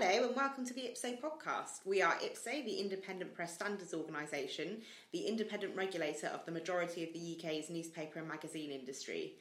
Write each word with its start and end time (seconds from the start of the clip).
Hello 0.00 0.28
and 0.28 0.36
welcome 0.36 0.64
to 0.64 0.72
the 0.72 0.82
IPSO 0.82 1.20
podcast. 1.20 1.84
We 1.84 2.02
are 2.02 2.14
IPSO, 2.18 2.64
the 2.64 2.78
Independent 2.78 3.34
Press 3.34 3.52
Standards 3.52 3.92
Organisation, 3.92 4.82
the 5.10 5.26
independent 5.26 5.74
regulator 5.74 6.28
of 6.28 6.46
the 6.46 6.52
majority 6.52 7.02
of 7.02 7.12
the 7.12 7.36
UK's 7.36 7.68
newspaper 7.68 8.20
and 8.20 8.28
magazine 8.28 8.70
industry. 8.70 9.32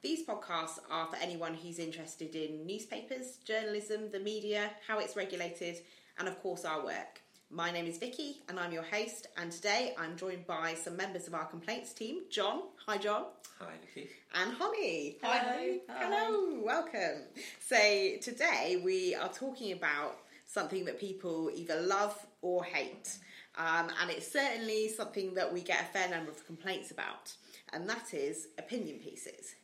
These 0.00 0.24
podcasts 0.24 0.78
are 0.90 1.06
for 1.08 1.16
anyone 1.16 1.52
who's 1.52 1.78
interested 1.78 2.34
in 2.34 2.66
newspapers, 2.66 3.36
journalism, 3.44 4.10
the 4.10 4.20
media, 4.20 4.70
how 4.88 5.00
it's 5.00 5.16
regulated, 5.16 5.82
and 6.18 6.28
of 6.28 6.40
course 6.40 6.64
our 6.64 6.82
work. 6.82 7.20
My 7.50 7.70
name 7.70 7.86
is 7.86 7.96
Vicky 7.98 8.42
and 8.48 8.58
I'm 8.58 8.72
your 8.72 8.82
host, 8.82 9.28
and 9.36 9.52
today 9.52 9.94
I'm 9.96 10.16
joined 10.16 10.46
by 10.48 10.74
some 10.74 10.96
members 10.96 11.28
of 11.28 11.34
our 11.34 11.44
complaints 11.44 11.92
team 11.92 12.22
John. 12.28 12.62
Hi, 12.86 12.98
John. 12.98 13.26
Hi, 13.60 13.72
Vicky. 13.94 14.10
And 14.34 14.52
Holly. 14.52 15.18
Hello. 15.22 15.32
Hi. 15.32 15.80
Hi. 15.88 16.04
Hello. 16.04 16.60
Welcome. 16.64 17.22
So, 17.60 17.76
today 18.20 18.82
we 18.84 19.14
are 19.14 19.28
talking 19.28 19.72
about 19.72 20.18
something 20.44 20.84
that 20.86 20.98
people 20.98 21.50
either 21.54 21.80
love 21.80 22.26
or 22.42 22.64
hate. 22.64 23.16
Um, 23.56 23.90
and 24.02 24.10
it's 24.10 24.30
certainly 24.30 24.88
something 24.88 25.34
that 25.34 25.50
we 25.52 25.62
get 25.62 25.80
a 25.80 25.84
fair 25.84 26.08
number 26.08 26.32
of 26.32 26.44
complaints 26.46 26.90
about, 26.90 27.32
and 27.72 27.88
that 27.88 28.12
is 28.12 28.48
opinion 28.58 28.98
pieces. 28.98 29.54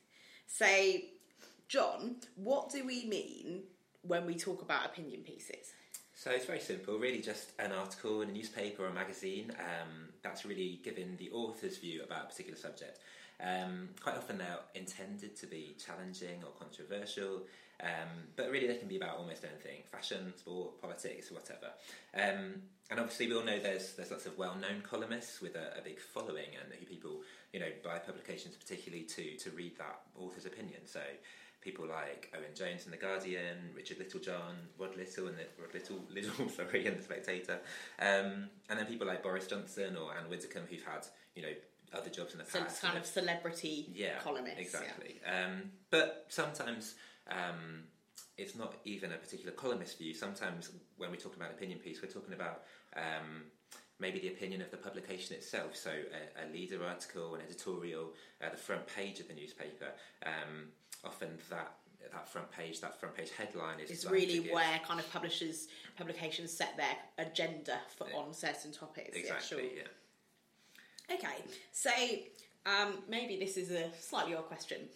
So, 0.46 0.66
John, 1.68 2.16
what 2.36 2.70
do 2.70 2.86
we 2.86 3.06
mean 3.06 3.64
when 4.02 4.24
we 4.24 4.36
talk 4.36 4.62
about 4.62 4.86
opinion 4.86 5.22
pieces? 5.22 5.72
So 6.22 6.30
it's 6.30 6.46
very 6.46 6.60
simple, 6.60 7.00
really 7.00 7.20
just 7.20 7.50
an 7.58 7.72
article 7.72 8.22
in 8.22 8.28
a 8.28 8.32
newspaper 8.32 8.84
or 8.84 8.86
a 8.86 8.92
magazine 8.92 9.50
um, 9.58 10.06
that's 10.22 10.44
really 10.44 10.78
giving 10.84 11.16
the 11.16 11.28
author's 11.32 11.78
view 11.78 12.04
about 12.04 12.22
a 12.22 12.26
particular 12.26 12.56
subject. 12.56 13.00
Um, 13.42 13.88
quite 14.00 14.14
often 14.14 14.38
they're 14.38 14.60
intended 14.76 15.34
to 15.34 15.48
be 15.48 15.74
challenging 15.84 16.44
or 16.44 16.52
controversial, 16.56 17.42
um, 17.82 18.22
but 18.36 18.52
really 18.52 18.68
they 18.68 18.76
can 18.76 18.86
be 18.86 18.98
about 18.98 19.18
almost 19.18 19.42
anything 19.42 19.82
fashion, 19.90 20.32
sport, 20.36 20.80
politics, 20.80 21.32
whatever. 21.32 21.72
Um, 22.14 22.62
and 22.88 23.00
obviously, 23.00 23.26
we 23.26 23.34
all 23.34 23.42
know 23.42 23.58
there's, 23.58 23.94
there's 23.94 24.12
lots 24.12 24.26
of 24.26 24.38
well 24.38 24.54
known 24.54 24.80
columnists 24.88 25.40
with 25.40 25.56
a, 25.56 25.76
a 25.76 25.82
big 25.82 25.98
following 25.98 26.54
and 26.62 26.72
who 26.78 26.86
people 26.86 27.22
you 27.52 27.58
know 27.58 27.72
buy 27.82 27.98
publications 27.98 28.54
particularly 28.54 29.04
to, 29.06 29.36
to 29.38 29.50
read 29.50 29.76
that 29.78 30.02
author's 30.16 30.46
opinion. 30.46 30.82
So 30.84 31.00
people 31.62 31.86
like 31.86 32.32
Owen 32.36 32.54
Jones 32.54 32.84
in 32.84 32.90
the 32.90 32.96
Guardian, 32.96 33.70
Richard 33.74 33.98
Littlejohn, 33.98 34.56
Rod 34.78 34.96
Liddle 34.96 35.28
and 35.28 35.38
the 35.38 35.46
Rod 35.60 35.72
Liddle, 35.72 36.04
Liddle 36.10 36.48
sorry, 36.48 36.86
in 36.86 36.96
the 36.96 37.02
Spectator, 37.02 37.60
um, 38.00 38.48
and 38.68 38.78
then 38.78 38.86
people 38.86 39.06
like 39.06 39.22
Boris 39.22 39.46
Johnson 39.46 39.96
or 39.96 40.12
Anne 40.16 40.28
Widdecombe 40.28 40.66
who've 40.68 40.84
had 40.84 41.06
you 41.34 41.42
know 41.42 41.52
other 41.94 42.10
jobs 42.10 42.32
in 42.32 42.38
the 42.38 42.44
past. 42.44 42.56
it's 42.56 42.80
kind 42.80 42.98
of 42.98 43.06
celebrity 43.06 43.90
yeah, 43.94 44.18
columnists. 44.22 44.58
yeah. 44.58 44.80
exactly. 44.80 45.20
Um, 45.26 45.70
but 45.90 46.26
sometimes. 46.28 46.94
Um, 47.30 47.84
it's 48.38 48.56
not 48.56 48.74
even 48.84 49.12
a 49.12 49.16
particular 49.16 49.52
columnist 49.52 49.98
view. 49.98 50.14
Sometimes, 50.14 50.70
when 50.96 51.10
we 51.10 51.16
talk 51.16 51.36
about 51.36 51.50
opinion 51.50 51.78
piece, 51.78 52.00
we're 52.02 52.08
talking 52.08 52.32
about 52.32 52.62
um, 52.96 53.44
maybe 53.98 54.18
the 54.18 54.28
opinion 54.28 54.62
of 54.62 54.70
the 54.70 54.76
publication 54.76 55.36
itself. 55.36 55.76
So, 55.76 55.90
a, 55.90 56.44
a 56.44 56.52
leader 56.52 56.84
article, 56.84 57.34
an 57.34 57.42
editorial, 57.42 58.12
uh, 58.42 58.50
the 58.50 58.56
front 58.56 58.86
page 58.86 59.20
of 59.20 59.28
the 59.28 59.34
newspaper. 59.34 59.88
Um, 60.24 60.68
often, 61.04 61.28
that 61.50 61.74
that 62.12 62.28
front 62.28 62.50
page, 62.50 62.80
that 62.80 62.98
front 63.00 63.16
page 63.16 63.30
headline 63.38 63.80
is 63.80 63.90
It's 63.90 64.04
really 64.04 64.40
give- 64.40 64.52
where 64.52 64.78
kind 64.84 65.00
of 65.00 65.10
publishers, 65.10 65.68
publications 65.96 66.52
set 66.52 66.76
their 66.76 66.94
agenda 67.16 67.80
for 67.96 68.06
Yeah. 68.08 68.16
on 68.16 68.34
certain 68.34 68.70
topics. 68.72 69.16
exactly. 69.16 69.76
Yeah, 69.76 69.82
Yeah. 71.08 71.14
Okay, 71.16 71.44
so 71.70 71.90
um, 72.66 73.02
maybe 73.08 73.38
this 73.38 73.56
is 73.56 73.70
a 73.70 73.90
slightly 73.98 74.34
odd 74.34 74.46
question 74.46 74.88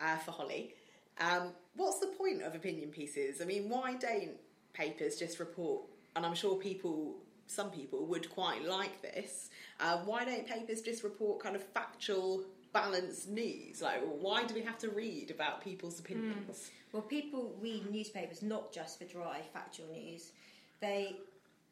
uh, 0.00 0.16
for 0.18 0.32
Holly. 0.32 0.74
Um, 1.18 1.52
what's 1.76 2.00
the 2.00 2.08
point 2.08 2.42
of 2.42 2.54
opinion 2.56 2.90
pieces? 2.90 3.40
I 3.40 3.44
mean, 3.44 3.68
why 3.68 3.94
don't 3.94 4.36
papers 4.72 5.16
just 5.16 5.38
report? 5.38 5.84
And 6.16 6.26
I'm 6.26 6.34
sure 6.34 6.56
people, 6.56 7.22
some 7.46 7.70
people 7.70 8.06
would 8.06 8.28
quite 8.30 8.64
like 8.64 9.00
this. 9.02 9.50
Uh, 9.78 9.98
why 9.98 10.24
don't 10.24 10.46
papers 10.46 10.80
just 10.82 11.04
report 11.04 11.40
kind 11.40 11.54
of 11.54 11.62
factual, 11.62 12.44
balanced 12.74 13.30
news? 13.30 13.80
Like, 13.80 14.02
why 14.20 14.44
do 14.44 14.54
we 14.54 14.60
have 14.60 14.76
to 14.78 14.90
read 14.90 15.30
about 15.30 15.64
people's 15.64 15.98
opinions? 15.98 16.70
Well, 16.92 17.02
people 17.02 17.56
read 17.62 17.90
newspapers 17.90 18.42
not 18.42 18.72
just 18.72 18.98
for 18.98 19.04
dry 19.06 19.40
factual 19.52 19.86
news. 19.92 20.32
They 20.80 21.16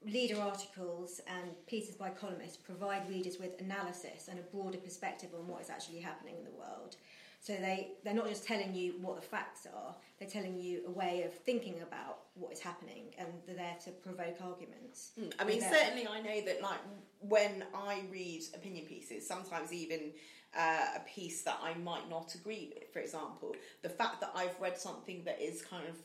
leader 0.04 0.40
articles 0.40 1.20
and 1.26 1.50
pieces 1.66 1.94
by 1.94 2.10
columnists 2.10 2.56
provide 2.56 3.08
readers 3.08 3.38
with 3.38 3.60
analysis 3.60 4.28
and 4.28 4.38
a 4.38 4.42
broader 4.42 4.78
perspective 4.78 5.30
on 5.38 5.46
what 5.46 5.60
is 5.60 5.70
actually 5.70 6.00
happening 6.00 6.34
in 6.38 6.44
the 6.44 6.50
world. 6.50 6.96
So 7.40 7.54
they, 7.54 7.88
they're 8.04 8.14
not 8.14 8.28
just 8.28 8.46
telling 8.46 8.72
you 8.72 8.94
what 9.00 9.16
the 9.16 9.22
facts 9.22 9.66
are, 9.66 9.96
they're 10.18 10.28
telling 10.28 10.56
you 10.56 10.82
a 10.86 10.90
way 10.90 11.24
of 11.24 11.34
thinking 11.34 11.74
about 11.82 12.20
what 12.34 12.52
is 12.52 12.60
happening 12.60 13.06
and 13.18 13.26
they're 13.46 13.56
there 13.56 13.76
to 13.84 13.90
provoke 13.90 14.36
arguments. 14.40 15.10
Mm, 15.20 15.32
I 15.40 15.44
mean, 15.44 15.60
certainly, 15.60 16.06
I 16.06 16.20
know 16.20 16.40
that 16.46 16.62
like 16.62 16.78
when 17.18 17.64
I 17.74 18.02
read 18.12 18.42
opinion 18.54 18.86
pieces, 18.86 19.26
sometimes 19.26 19.72
even 19.72 20.12
uh, 20.56 20.86
a 20.96 21.00
piece 21.00 21.42
that 21.42 21.58
I 21.62 21.74
might 21.74 22.08
not 22.10 22.34
agree 22.34 22.72
with, 22.74 22.92
for 22.92 22.98
example, 22.98 23.54
the 23.82 23.88
fact 23.88 24.20
that 24.20 24.32
I've 24.34 24.58
read 24.60 24.78
something 24.78 25.24
that 25.24 25.40
is 25.40 25.62
kind 25.62 25.86
of 25.88 25.96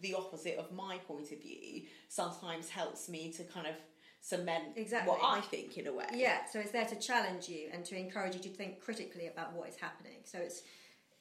the 0.00 0.14
opposite 0.14 0.58
of 0.58 0.72
my 0.72 0.98
point 0.98 1.32
of 1.32 1.40
view 1.40 1.82
sometimes 2.08 2.68
helps 2.68 3.08
me 3.08 3.32
to 3.32 3.44
kind 3.44 3.66
of 3.66 3.74
cement 4.20 4.64
Exactly. 4.76 5.10
what 5.10 5.20
I 5.22 5.40
think 5.40 5.76
in 5.78 5.86
a 5.86 5.92
way. 5.92 6.06
Yeah, 6.14 6.46
so 6.50 6.58
it's 6.58 6.70
there 6.70 6.86
to 6.86 6.96
challenge 6.96 7.48
you 7.48 7.68
and 7.72 7.84
to 7.86 7.96
encourage 7.96 8.34
you 8.34 8.40
to 8.42 8.48
think 8.48 8.80
critically 8.80 9.26
about 9.26 9.52
what 9.54 9.68
is 9.68 9.76
happening. 9.76 10.18
So 10.24 10.38
it's 10.38 10.62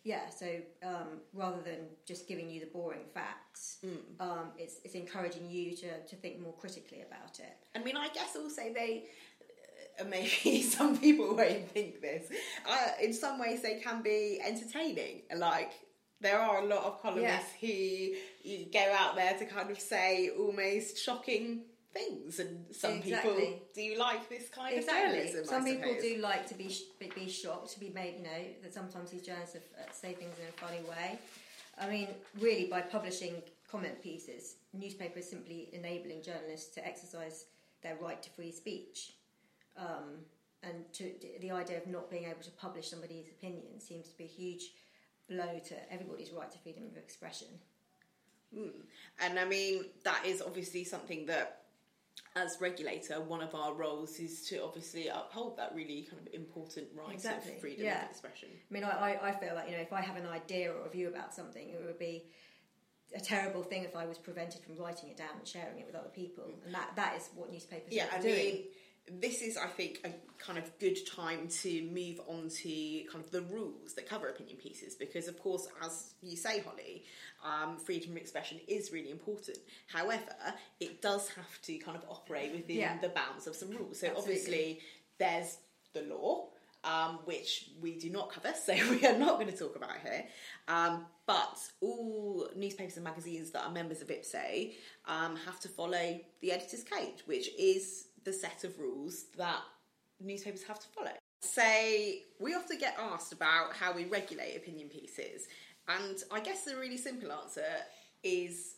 yeah, 0.05 0.29
so 0.29 0.47
um, 0.85 1.21
rather 1.33 1.61
than 1.61 1.87
just 2.05 2.27
giving 2.27 2.49
you 2.49 2.59
the 2.59 2.65
boring 2.65 3.05
facts, 3.13 3.77
um, 4.19 4.51
it's, 4.57 4.75
it's 4.83 4.95
encouraging 4.95 5.49
you 5.49 5.77
to, 5.77 6.01
to 6.05 6.15
think 6.17 6.41
more 6.41 6.53
critically 6.53 7.03
about 7.07 7.39
it. 7.39 7.55
I 7.73 7.81
mean, 7.81 7.95
I 7.95 8.09
guess 8.09 8.35
also 8.35 8.63
they. 8.73 9.05
Maybe 10.09 10.61
some 10.77 10.97
people 10.97 11.35
won't 11.35 11.69
think 11.71 12.01
this. 12.01 12.31
Uh, 12.67 12.87
in 13.01 13.13
some 13.13 13.39
ways, 13.39 13.61
they 13.61 13.79
can 13.79 14.01
be 14.01 14.41
entertaining. 14.45 15.21
Like 15.35 15.71
there 16.21 16.39
are 16.39 16.61
a 16.61 16.65
lot 16.65 16.83
of 16.85 17.01
columnists 17.01 17.51
who 17.59 18.13
go 18.73 18.93
out 18.97 19.15
there 19.15 19.37
to 19.37 19.45
kind 19.45 19.69
of 19.69 19.79
say 19.79 20.29
almost 20.37 20.97
shocking 20.97 21.61
things, 21.93 22.39
and 22.39 22.65
some 22.73 23.01
people 23.01 23.37
Exactly. 23.37 23.61
do 23.75 23.95
like 23.99 24.27
this 24.29 24.49
kind 24.49 24.75
Exactly. 24.75 25.03
of 25.03 25.11
journalism. 25.25 25.45
Some 25.45 25.63
I 25.63 25.75
people 25.75 25.95
do 26.01 26.17
like 26.17 26.47
to 26.47 26.55
be 26.55 26.69
sh- 26.69 26.83
be- 26.99 27.29
shocked, 27.29 27.73
to 27.73 27.79
be 27.79 27.89
made. 27.89 28.15
You 28.17 28.23
know 28.23 28.43
that 28.63 28.73
sometimes 28.73 29.11
these 29.11 29.21
journalists 29.21 29.53
have, 29.53 29.63
uh, 29.77 29.91
say 29.91 30.13
things 30.13 30.35
in 30.39 30.47
a 30.47 30.51
funny 30.53 30.81
way. 30.89 31.19
I 31.79 31.89
mean, 31.89 32.07
really, 32.39 32.65
by 32.65 32.81
publishing 32.81 33.35
comment 33.69 34.01
pieces, 34.01 34.55
newspapers 34.73 35.29
simply 35.29 35.69
enabling 35.73 36.23
journalists 36.23 36.73
to 36.75 36.85
exercise 36.87 37.45
their 37.83 37.95
right 38.01 38.21
to 38.23 38.29
free 38.31 38.51
speech. 38.51 39.13
Um, 39.77 40.25
and 40.61 40.91
to, 40.93 41.11
the 41.41 41.51
idea 41.51 41.77
of 41.77 41.87
not 41.87 42.09
being 42.09 42.23
able 42.23 42.41
to 42.41 42.51
publish 42.51 42.89
somebody's 42.89 43.27
opinion 43.27 43.79
seems 43.79 44.07
to 44.09 44.17
be 44.17 44.23
a 44.23 44.27
huge 44.27 44.71
blow 45.29 45.59
to 45.67 45.93
everybody's 45.93 46.31
right 46.31 46.49
to 46.51 46.57
freedom 46.59 46.83
of 46.85 46.97
expression. 46.97 47.47
Mm. 48.57 48.71
And 49.19 49.39
I 49.39 49.45
mean, 49.45 49.85
that 50.03 50.23
is 50.25 50.41
obviously 50.41 50.83
something 50.83 51.25
that, 51.25 51.63
as 52.35 52.57
regulator, 52.61 53.19
one 53.19 53.41
of 53.41 53.55
our 53.55 53.73
roles 53.73 54.19
is 54.19 54.47
to 54.49 54.63
obviously 54.63 55.07
uphold 55.07 55.57
that 55.57 55.73
really 55.75 56.07
kind 56.09 56.25
of 56.25 56.33
important 56.33 56.87
right 56.95 57.13
Exactly, 57.13 57.53
of 57.53 57.59
freedom 57.59 57.85
yeah. 57.85 58.05
of 58.05 58.11
expression. 58.11 58.49
I 58.69 58.73
mean, 58.73 58.83
I, 58.83 59.17
I, 59.21 59.31
feel 59.31 59.55
like, 59.55 59.69
you 59.69 59.75
know, 59.75 59.81
if 59.81 59.91
I 59.91 60.01
have 60.01 60.15
an 60.15 60.27
idea 60.27 60.71
or 60.71 60.85
a 60.85 60.89
view 60.89 61.07
about 61.07 61.33
something, 61.33 61.69
it 61.69 61.81
would 61.83 61.99
be 61.99 62.25
a 63.15 63.19
terrible 63.19 63.63
thing 63.63 63.83
if 63.83 63.95
I 63.95 64.05
was 64.05 64.17
prevented 64.17 64.61
from 64.63 64.77
writing 64.77 65.09
it 65.09 65.17
down 65.17 65.29
and 65.37 65.47
sharing 65.47 65.79
it 65.79 65.85
with 65.85 65.95
other 65.95 66.09
people. 66.09 66.45
And 66.65 66.73
that, 66.73 66.91
that 66.95 67.15
is 67.17 67.29
what 67.35 67.51
newspapers 67.51 67.91
Yeah, 67.93 68.05
are 68.11 68.19
I 68.19 68.21
doing. 68.21 68.35
mean, 68.35 68.63
this 69.11 69.41
is, 69.41 69.57
I 69.57 69.67
think, 69.67 69.99
a 70.05 70.11
kind 70.41 70.57
of 70.57 70.77
good 70.79 70.97
time 71.05 71.47
to 71.61 71.81
move 71.91 72.21
on 72.27 72.49
to 72.49 73.03
kind 73.11 73.23
of 73.23 73.31
the 73.31 73.41
rules 73.41 73.93
that 73.95 74.07
cover 74.07 74.29
opinion 74.29 74.57
pieces 74.57 74.95
because, 74.95 75.27
of 75.27 75.37
course, 75.39 75.67
as 75.83 76.13
you 76.21 76.37
say, 76.37 76.59
Holly, 76.61 77.03
um, 77.43 77.77
freedom 77.77 78.11
of 78.11 78.17
expression 78.17 78.59
is 78.67 78.91
really 78.91 79.11
important. 79.11 79.57
However, 79.87 80.23
it 80.79 81.01
does 81.01 81.27
have 81.29 81.61
to 81.63 81.77
kind 81.79 81.97
of 81.97 82.03
operate 82.09 82.53
within 82.53 82.77
Yeah. 82.77 82.97
the 82.99 83.09
bounds 83.09 83.45
of 83.47 83.55
some 83.55 83.71
rules. 83.71 83.99
So, 83.99 84.07
Absolutely. 84.07 84.33
obviously, 84.33 84.79
there's 85.17 85.57
the 85.93 86.03
law. 86.03 86.49
Um, 86.85 87.19
which 87.23 87.69
we 87.81 87.97
do 87.97 88.09
not 88.09 88.29
cover, 88.29 88.53
so 88.61 88.73
we 88.89 89.05
are 89.07 89.17
not 89.17 89.39
going 89.39 89.49
to 89.49 89.57
talk 89.57 89.77
about 89.77 89.99
here. 90.03 90.25
Um, 90.67 91.05
but 91.25 91.57
all 91.79 92.49
newspapers 92.57 92.97
and 92.97 93.05
magazines 93.05 93.51
that 93.51 93.63
are 93.63 93.71
members 93.71 94.01
of 94.01 94.09
IPSO 94.09 94.73
um, 95.05 95.37
have 95.45 95.61
to 95.61 95.69
follow 95.69 96.19
the 96.41 96.51
editor's 96.51 96.83
code, 96.83 97.21
which 97.25 97.47
is 97.57 98.07
the 98.23 98.33
set 98.33 98.63
of 98.63 98.77
rules 98.79 99.25
that 99.37 99.61
newspapers 100.19 100.63
have 100.63 100.79
to 100.79 100.87
follow. 100.87 101.11
So 101.41 101.61
we 102.39 102.53
often 102.53 102.77
get 102.77 102.95
asked 102.99 103.33
about 103.33 103.73
how 103.73 103.93
we 103.93 104.05
regulate 104.05 104.55
opinion 104.55 104.87
pieces, 104.87 105.47
and 105.87 106.23
I 106.31 106.39
guess 106.39 106.63
the 106.63 106.77
really 106.77 106.97
simple 106.97 107.31
answer 107.31 107.65
is 108.23 108.75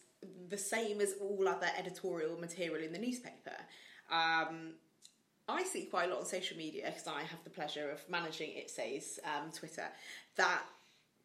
the 0.49 0.57
same 0.57 1.01
as 1.01 1.15
all 1.21 1.47
other 1.47 1.67
editorial 1.77 2.37
material 2.39 2.83
in 2.83 2.91
the 2.91 2.99
newspaper. 2.99 3.55
Um, 4.11 4.73
I 5.47 5.63
see 5.63 5.83
quite 5.83 6.09
a 6.09 6.13
lot 6.13 6.21
on 6.21 6.25
social 6.25 6.57
media 6.57 6.85
because 6.87 7.07
I 7.07 7.21
have 7.21 7.43
the 7.43 7.51
pleasure 7.51 7.91
of 7.91 7.99
managing 8.09 8.49
IPSO's 8.51 9.19
um, 9.23 9.51
Twitter 9.51 9.87
that 10.37 10.63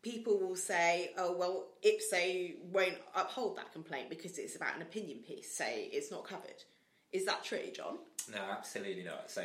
people 0.02 0.38
will 0.38 0.56
say, 0.56 1.12
"Oh 1.16 1.32
well, 1.36 1.68
IPSO 1.84 2.56
won't 2.70 2.98
uphold 3.14 3.56
that 3.56 3.72
complaint 3.72 4.10
because 4.10 4.38
it's 4.38 4.56
about 4.56 4.76
an 4.76 4.82
opinion 4.82 5.18
piece. 5.26 5.50
Say 5.50 5.88
it's 5.92 6.10
not 6.10 6.24
covered." 6.24 6.64
Is 7.12 7.24
that 7.26 7.44
true, 7.44 7.70
John? 7.74 7.98
No, 8.30 8.38
absolutely 8.50 9.02
not. 9.02 9.30
So 9.30 9.42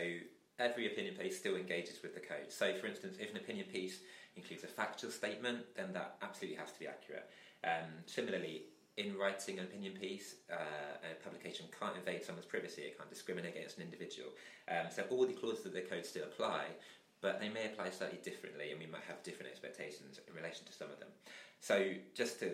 every 0.60 0.88
opinion 0.88 1.16
piece 1.16 1.38
still 1.38 1.56
engages 1.56 2.02
with 2.02 2.14
the 2.14 2.20
code. 2.20 2.50
So, 2.50 2.74
for 2.76 2.88
instance, 2.88 3.18
if 3.20 3.32
an 3.32 3.38
opinion 3.38 3.66
piece 3.72 4.00
includes 4.36 4.64
a 4.64 4.68
factual 4.68 5.12
statement, 5.12 5.66
then 5.76 5.94
that 5.94 6.18
absolutely 6.22 6.58
has 6.58 6.72
to 6.72 6.80
be 6.80 6.88
accurate. 6.88 7.30
Um, 7.64 7.90
similarly, 8.06 8.64
in 8.98 9.18
writing 9.18 9.60
an 9.60 9.66
opinion 9.66 9.94
piece, 9.94 10.36
uh, 10.52 10.56
a 10.56 11.24
publication 11.24 11.66
can't 11.78 11.96
invade 11.98 12.24
someone's 12.24 12.46
privacy, 12.46 12.84
it 12.84 12.98
can't 12.98 13.10
discriminate 13.10 13.56
against 13.56 13.78
an 13.78 13.84
individual. 13.84 14.30
Um, 14.70 14.88
so 14.90 15.04
all 15.10 15.26
the 15.26 15.34
clauses 15.34 15.66
of 15.66 15.74
the 15.74 15.82
code 15.82 16.06
still 16.06 16.24
apply, 16.24 16.66
but 17.22 17.40
they 17.40 17.50
may 17.50 17.66
apply 17.66 17.90
slightly 17.90 18.20
differently, 18.24 18.72
and 18.72 18.80
we 18.80 18.86
might 18.86 19.04
have 19.08 19.22
different 19.24 19.52
expectations 19.52 20.20
in 20.28 20.36
relation 20.36 20.66
to 20.66 20.72
some 20.72 20.90
of 20.92 21.00
them. 21.00 21.10
So, 21.60 21.92
just 22.14 22.40
to 22.40 22.52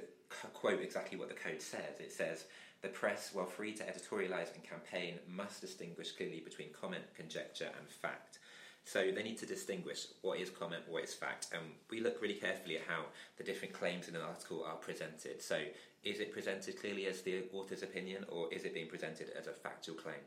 quote 0.54 0.82
exactly 0.82 1.18
what 1.18 1.28
the 1.30 1.36
code 1.36 1.62
says, 1.62 2.00
it 2.00 2.12
says, 2.12 2.46
the 2.82 2.90
press, 2.90 3.30
while 3.34 3.46
free 3.46 3.74
to 3.74 3.84
editorialise 3.84 4.54
and 4.56 4.64
campaign, 4.64 5.16
must 5.28 5.62
distinguish 5.62 6.12
clearly 6.14 6.40
between 6.40 6.70
comment, 6.80 7.04
conjecture, 7.16 7.70
and 7.78 7.88
fact. 7.88 8.40
So 8.86 9.12
they 9.12 9.24
need 9.24 9.38
to 9.40 9.46
distinguish 9.46 10.08
what 10.22 10.40
is 10.40 10.50
comment, 10.50 10.84
what 10.90 11.04
is 11.04 11.14
fact, 11.14 11.48
and 11.54 11.62
we 11.90 12.00
look 12.00 12.22
really 12.22 12.34
carefully 12.34 12.78
at 12.78 12.84
how 12.88 13.04
the 13.38 13.44
different 13.44 13.74
claims 13.74 14.08
in 14.08 14.16
an 14.16 14.22
article 14.22 14.66
are 14.68 14.76
presented. 14.76 15.42
So 15.42 15.60
is 16.04 16.20
it 16.20 16.34
presented 16.34 16.80
clearly 16.80 17.06
as 17.06 17.22
the 17.22 17.44
author's 17.54 17.84
opinion, 17.84 18.26
or 18.30 18.52
is 18.52 18.64
it 18.64 18.74
being 18.74 18.88
presented 18.88 19.30
as 19.38 19.46
a 19.46 19.52
factual 19.52 19.96
claim? 19.96 20.24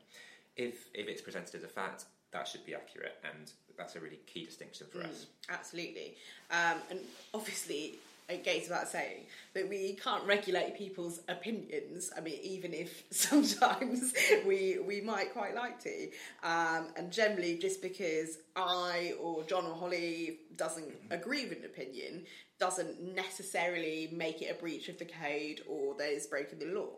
If 0.56 0.88
if 0.94 1.08
it's 1.08 1.20
presented 1.20 1.56
as 1.56 1.64
a 1.64 1.68
fact, 1.68 2.04
that 2.30 2.46
should 2.46 2.64
be 2.64 2.74
accurate, 2.74 3.16
and 3.24 3.50
that's 3.76 3.96
a 3.96 4.00
really 4.00 4.20
key 4.26 4.44
distinction 4.44 4.86
for 4.86 4.98
mm, 4.98 5.10
us. 5.10 5.26
Absolutely, 5.50 6.14
um, 6.52 6.78
and 6.90 7.00
obviously 7.34 7.96
it 8.28 8.44
goes 8.44 8.62
without 8.62 8.88
saying 8.88 9.26
that 9.52 9.68
we 9.68 9.94
can't 10.02 10.24
regulate 10.24 10.76
people's 10.76 11.20
opinions. 11.28 12.10
I 12.16 12.20
mean, 12.20 12.38
even 12.42 12.72
if 12.72 13.04
sometimes 13.10 14.14
we 14.46 14.78
we 14.78 15.00
might 15.00 15.32
quite 15.32 15.54
like 15.54 15.78
to, 15.82 16.08
um, 16.42 16.88
and 16.96 17.10
generally, 17.10 17.58
just 17.58 17.82
because 17.82 18.38
I 18.56 19.14
or 19.20 19.44
John 19.44 19.66
or 19.66 19.74
Holly 19.74 20.38
doesn't 20.56 20.92
agree 21.10 21.46
with 21.48 21.58
an 21.58 21.64
opinion 21.66 22.24
doesn't 22.58 23.14
necessarily 23.14 24.08
make 24.12 24.40
it 24.40 24.50
a 24.50 24.54
breach 24.54 24.88
of 24.88 24.98
the 24.98 25.04
code 25.04 25.60
or 25.68 25.94
there's 25.98 26.26
breaking 26.26 26.60
the 26.60 26.66
law. 26.66 26.90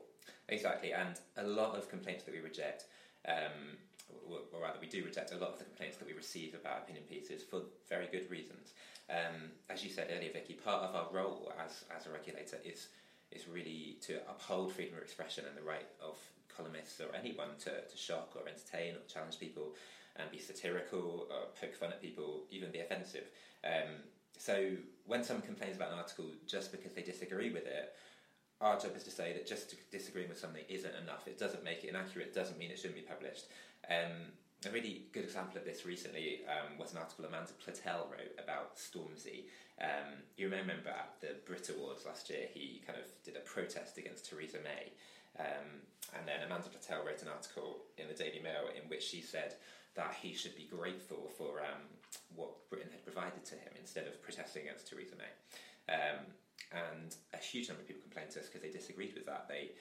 Exactly, 0.49 0.93
and 0.93 1.19
a 1.39 1.45
lot 1.45 1.77
of 1.77 1.89
complaints 1.89 2.25
that 2.25 2.35
we 2.35 2.41
reject. 2.41 2.85
Um, 3.27 3.79
or 4.53 4.61
rather, 4.61 4.79
we 4.81 4.87
do 4.87 5.05
reject 5.05 5.33
a 5.33 5.37
lot 5.37 5.53
of 5.53 5.59
the 5.59 5.65
complaints 5.65 5.97
that 5.97 6.07
we 6.07 6.15
receive 6.15 6.55
about 6.55 6.79
opinion 6.83 7.05
pieces 7.09 7.43
for 7.43 7.63
very 7.89 8.07
good 8.07 8.31
reasons. 8.31 8.73
Um, 9.09 9.53
as 9.71 9.85
you 9.85 9.91
said 9.91 10.09
earlier, 10.15 10.33
Vicky, 10.33 10.55
part 10.55 10.83
of 10.83 10.95
our 10.95 11.07
role 11.13 11.53
as, 11.65 11.85
as 11.97 12.07
a 12.07 12.11
regulator 12.11 12.59
is 12.65 12.89
is 13.33 13.49
really 13.49 13.99
to 14.01 14.19
uphold 14.31 14.73
freedom 14.73 14.97
of 14.97 15.03
expression 15.03 15.45
and 15.49 15.57
the 15.57 15.69
right 15.69 15.89
of 16.01 16.17
columnists 16.55 17.01
or 17.01 17.15
anyone 17.15 17.49
to, 17.59 17.71
to 17.71 17.97
shock 17.97 18.33
or 18.37 18.49
entertain 18.49 18.95
or 18.95 19.01
challenge 19.13 19.39
people 19.39 19.75
and 20.17 20.31
be 20.31 20.39
satirical 20.39 21.27
or 21.31 21.49
poke 21.61 21.75
fun 21.75 21.91
at 21.91 22.01
people, 22.01 22.45
even 22.51 22.71
be 22.71 22.81
offensive. 22.81 23.25
Um, 23.65 23.97
so 24.39 24.71
when 25.07 25.25
someone 25.25 25.45
complains 25.45 25.77
about 25.77 25.93
an 25.93 25.99
article 25.99 26.27
just 26.47 26.73
because 26.73 26.93
they 26.93 27.03
disagree 27.03 27.51
with 27.51 27.67
it, 27.67 27.95
our 28.61 28.79
job 28.79 28.97
is 28.97 29.03
to 29.05 29.11
say 29.11 29.33
that 29.33 29.47
just 29.47 29.75
disagreeing 29.91 30.29
with 30.29 30.39
something 30.39 30.63
isn't 30.69 30.95
enough. 31.03 31.27
It 31.27 31.39
doesn't 31.39 31.65
make 31.65 31.85
it 31.85 31.89
inaccurate. 31.89 32.29
It 32.29 32.35
doesn't 32.35 32.59
mean 32.59 32.71
it 32.71 32.79
shouldn't 32.79 32.97
be 32.97 33.03
published. 33.03 33.47
Um, 33.91 34.33
a 34.65 34.71
really 34.71 35.07
good 35.13 35.25
example 35.25 35.59
of 35.59 35.65
this 35.65 35.85
recently 35.85 36.41
um, 36.49 36.79
was 36.79 36.93
an 36.93 36.99
article 36.99 37.25
Amanda 37.25 37.53
Platell 37.61 38.09
wrote 38.11 38.33
about 38.43 38.77
Stormzy. 38.77 39.45
Um, 39.81 40.25
you 40.37 40.49
remember 40.49 40.89
at 40.89 41.21
the 41.21 41.37
Brit 41.45 41.69
Awards 41.69 42.07
last 42.07 42.31
year, 42.31 42.49
he 42.53 42.83
kind 42.87 42.99
of 42.99 43.05
did 43.23 43.37
a 43.37 43.41
protest 43.41 43.99
against 43.99 44.29
Theresa 44.29 44.59
May. 44.65 44.93
Um, 45.39 45.85
and 46.17 46.27
then 46.27 46.41
Amanda 46.45 46.69
Platell 46.69 47.05
wrote 47.05 47.21
an 47.21 47.29
article 47.29 47.85
in 47.99 48.09
the 48.09 48.15
Daily 48.15 48.41
Mail 48.43 48.73
in 48.73 48.89
which 48.89 49.03
she 49.03 49.21
said 49.21 49.55
that 49.95 50.17
he 50.21 50.33
should 50.33 50.57
be 50.57 50.69
grateful 50.71 51.31
for 51.37 51.61
um, 51.61 51.85
what 52.35 52.69
Britain 52.71 52.91
had 52.91 53.05
provided 53.05 53.45
to 53.45 53.55
him 53.55 53.73
instead 53.79 54.07
of 54.07 54.23
protesting 54.23 54.63
against 54.63 54.89
Theresa 54.89 55.17
May. 55.17 55.93
Um, 55.93 56.25
and 56.73 57.15
a 57.33 57.39
huge 57.39 57.69
number 57.69 57.83
of 57.83 57.89
people 57.89 58.03
complained 58.03 58.31
to 58.33 58.41
us 58.41 58.47
because 58.47 58.63
they 58.63 58.71
disagreed 58.71 59.15
with 59.15 59.27
that. 59.27 59.47
They 59.49 59.73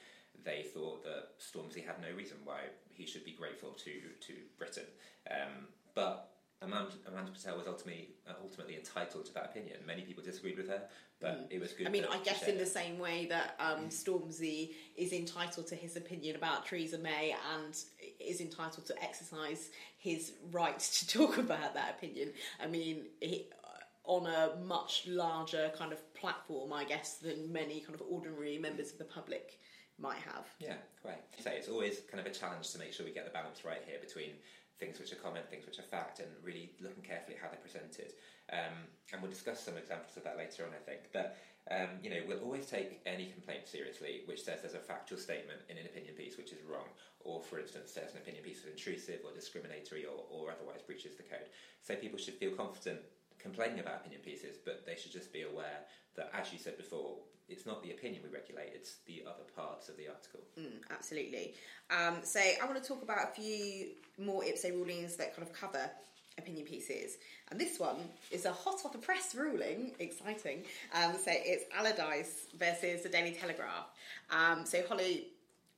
they 0.44 0.62
thought 0.62 1.04
that 1.04 1.38
Stormzy 1.40 1.84
had 1.84 2.00
no 2.00 2.14
reason 2.16 2.36
why 2.44 2.60
he 2.92 3.06
should 3.06 3.24
be 3.24 3.32
grateful 3.32 3.70
to 3.70 3.92
to 4.26 4.34
Britain. 4.58 4.86
Um, 5.30 5.68
but 5.94 6.30
Amanda, 6.62 6.92
Amanda, 7.06 7.32
Patel 7.32 7.58
was 7.58 7.66
ultimately 7.66 8.08
uh, 8.28 8.32
ultimately 8.42 8.76
entitled 8.76 9.26
to 9.26 9.34
that 9.34 9.44
opinion. 9.44 9.78
Many 9.86 10.02
people 10.02 10.24
disagreed 10.24 10.56
with 10.56 10.68
her, 10.68 10.82
but 11.20 11.48
mm. 11.48 11.54
it 11.54 11.60
was 11.60 11.72
good. 11.72 11.86
I 11.86 11.90
mean, 11.90 12.06
I 12.10 12.18
guess 12.18 12.48
in 12.48 12.56
the 12.56 12.66
same 12.66 12.98
way 12.98 13.26
that 13.26 13.56
um, 13.60 13.88
Stormzy 13.88 14.72
is 14.96 15.12
entitled 15.12 15.66
to 15.68 15.74
his 15.74 15.96
opinion 15.96 16.34
about 16.36 16.66
Theresa 16.66 16.98
May 16.98 17.34
and 17.54 17.76
is 18.18 18.40
entitled 18.40 18.86
to 18.86 19.02
exercise 19.02 19.68
his 19.98 20.32
right 20.50 20.78
to 20.78 21.08
talk 21.08 21.36
about 21.46 21.74
that 21.74 21.96
opinion. 21.98 22.32
I 22.62 22.68
mean, 22.68 23.02
he, 23.20 23.48
uh, 23.62 24.10
on 24.10 24.26
a 24.26 24.56
much 24.64 25.04
larger 25.06 25.70
kind 25.76 25.92
of 25.92 26.14
platform, 26.14 26.72
I 26.72 26.84
guess, 26.84 27.18
than 27.18 27.52
many 27.52 27.80
kind 27.80 27.94
of 27.94 28.02
ordinary 28.08 28.56
members 28.56 28.92
of 28.92 28.98
the 28.98 29.04
public 29.04 29.58
might 29.98 30.18
have. 30.18 30.46
Yeah, 30.58 30.76
great. 31.02 31.22
So 31.40 31.50
it's 31.50 31.68
always 31.68 32.00
kind 32.10 32.20
of 32.20 32.26
a 32.26 32.34
challenge 32.34 32.70
to 32.72 32.78
make 32.78 32.92
sure 32.92 33.06
we 33.06 33.12
get 33.12 33.24
the 33.24 33.32
balance 33.32 33.64
right 33.64 33.82
here 33.86 33.98
between 34.00 34.36
things 34.78 34.98
which 34.98 35.12
are 35.12 35.16
comment, 35.16 35.48
things 35.48 35.64
which 35.64 35.78
are 35.78 35.88
fact, 35.88 36.20
and 36.20 36.28
really 36.42 36.72
looking 36.80 37.02
carefully 37.02 37.36
at 37.36 37.42
how 37.42 37.48
they're 37.48 37.64
presented. 37.64 38.12
Um, 38.52 38.84
and 39.12 39.22
we'll 39.22 39.30
discuss 39.30 39.60
some 39.60 39.76
examples 39.76 40.16
of 40.16 40.24
that 40.24 40.36
later 40.36 40.64
on, 40.64 40.70
I 40.76 40.82
think. 40.84 41.08
But 41.12 41.38
um, 41.70 41.98
you 42.02 42.10
know, 42.10 42.22
we'll 42.28 42.44
always 42.44 42.66
take 42.66 43.00
any 43.06 43.26
complaint 43.26 43.66
seriously 43.66 44.22
which 44.26 44.42
says 44.42 44.62
there's 44.62 44.78
a 44.78 44.78
factual 44.78 45.18
statement 45.18 45.58
in 45.68 45.76
an 45.78 45.86
opinion 45.86 46.14
piece 46.14 46.36
which 46.36 46.52
is 46.52 46.62
wrong, 46.62 46.86
or 47.24 47.42
for 47.42 47.58
instance, 47.58 47.90
says 47.90 48.12
an 48.12 48.18
opinion 48.18 48.44
piece 48.44 48.60
is 48.60 48.70
intrusive 48.70 49.20
or 49.24 49.32
discriminatory 49.32 50.04
or, 50.04 50.22
or 50.30 50.52
otherwise 50.52 50.82
breaches 50.86 51.16
the 51.16 51.24
code. 51.24 51.48
So 51.82 51.96
people 51.96 52.18
should 52.18 52.34
feel 52.34 52.52
confident 52.52 53.00
complaining 53.38 53.80
about 53.80 54.00
opinion 54.00 54.22
pieces, 54.22 54.56
but 54.64 54.84
they 54.86 54.96
should 54.96 55.12
just 55.12 55.32
be 55.32 55.42
aware 55.42 55.86
that, 56.16 56.30
as 56.32 56.52
you 56.52 56.58
said 56.58 56.76
before, 56.76 57.18
it's 57.48 57.66
not 57.66 57.82
the 57.82 57.90
opinion 57.90 58.22
we 58.24 58.34
regulate, 58.34 58.72
it's 58.74 58.96
the 59.06 59.22
other 59.26 59.44
parts 59.54 59.88
of 59.88 59.96
the 59.96 60.08
article. 60.08 60.40
Mm, 60.58 60.82
absolutely. 60.90 61.54
Um, 61.90 62.16
so 62.22 62.40
I 62.40 62.64
want 62.66 62.82
to 62.82 62.86
talk 62.86 63.02
about 63.02 63.18
a 63.22 63.40
few 63.40 63.88
more 64.18 64.42
IPSO 64.42 64.72
rulings 64.72 65.16
that 65.16 65.36
kind 65.36 65.46
of 65.46 65.52
cover 65.52 65.90
opinion 66.38 66.66
pieces. 66.66 67.18
And 67.50 67.60
this 67.60 67.78
one 67.78 67.96
is 68.30 68.44
a 68.44 68.52
hot 68.52 68.80
off 68.84 68.92
the 68.92 68.98
press 68.98 69.34
ruling, 69.34 69.92
exciting. 69.98 70.64
Um, 70.94 71.12
so 71.12 71.30
it's 71.32 71.64
Allardyce 71.74 72.46
versus 72.58 73.02
the 73.02 73.08
Daily 73.08 73.32
Telegraph. 73.32 73.86
Um, 74.30 74.66
so 74.66 74.82
Holly, 74.88 75.28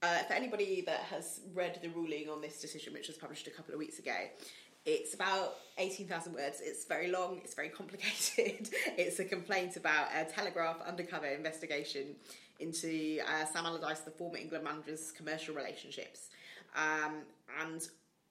uh, 0.03 0.19
for 0.25 0.33
anybody 0.33 0.83
that 0.87 1.01
has 1.01 1.41
read 1.55 1.79
the 1.83 1.89
ruling 1.91 2.29
on 2.29 2.41
this 2.41 2.61
decision, 2.61 2.93
which 2.93 3.09
was 3.09 3.17
published 3.17 3.47
a 3.47 3.51
couple 3.51 3.75
of 3.75 3.79
weeks 3.79 3.99
ago, 3.99 4.17
it's 4.89 5.15
about 5.15 5.57
18,000 5.77 6.35
words. 6.35 6.61
It's 6.63 6.85
very 6.87 7.11
long, 7.11 7.41
it's 7.45 7.55
very 7.55 7.69
complicated. 7.69 8.71
it's 8.97 9.19
a 9.19 9.25
complaint 9.25 9.77
about 9.77 10.09
a 10.15 10.25
Telegraph 10.25 10.81
undercover 10.87 11.27
investigation 11.27 12.17
into 12.59 13.21
uh, 13.27 13.45
Sam 13.45 13.67
Allardyce, 13.67 14.01
the 14.01 14.11
former 14.11 14.39
England 14.39 14.65
manager's 14.65 15.13
commercial 15.13 15.55
relationships. 15.55 16.29
Um, 16.75 17.23
and 17.63 17.87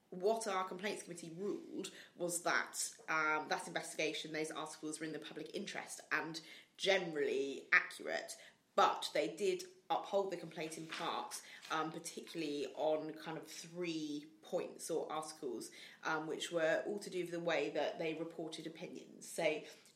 what 0.10 0.48
our 0.48 0.64
complaints 0.64 1.04
committee 1.04 1.32
ruled 1.38 1.92
was 2.18 2.42
that 2.42 2.78
um, 3.10 3.46
that 3.50 3.68
investigation, 3.68 4.34
those 4.34 4.52
articles 4.52 5.00
were 5.00 5.06
in 5.06 5.14
the 5.14 5.20
public 5.20 5.52
interest 5.54 6.02
and 6.12 6.40
generally 6.78 7.64
accurate, 7.72 8.34
but 8.76 9.10
they 9.14 9.34
did 9.38 9.64
uphold 9.90 10.32
the 10.32 10.38
complaint 10.38 10.78
in 10.78 10.86
part, 10.88 11.36
um, 11.72 11.92
particularly 11.92 12.68
on 12.76 13.12
kind 13.24 13.38
of 13.38 13.48
three 13.48 14.26
points 14.50 14.89
or 14.89 15.08
articles, 15.12 15.72
um, 16.06 16.27
which 16.27 16.51
were 16.51 16.82
all 16.88 17.00
to 17.00 17.10
do 17.10 17.22
with 17.22 17.32
the 17.32 17.39
way 17.39 17.72
that 17.74 18.00
they 18.00 18.16
reported 18.20 18.68
opinions. 18.68 19.27
So, 19.27 19.46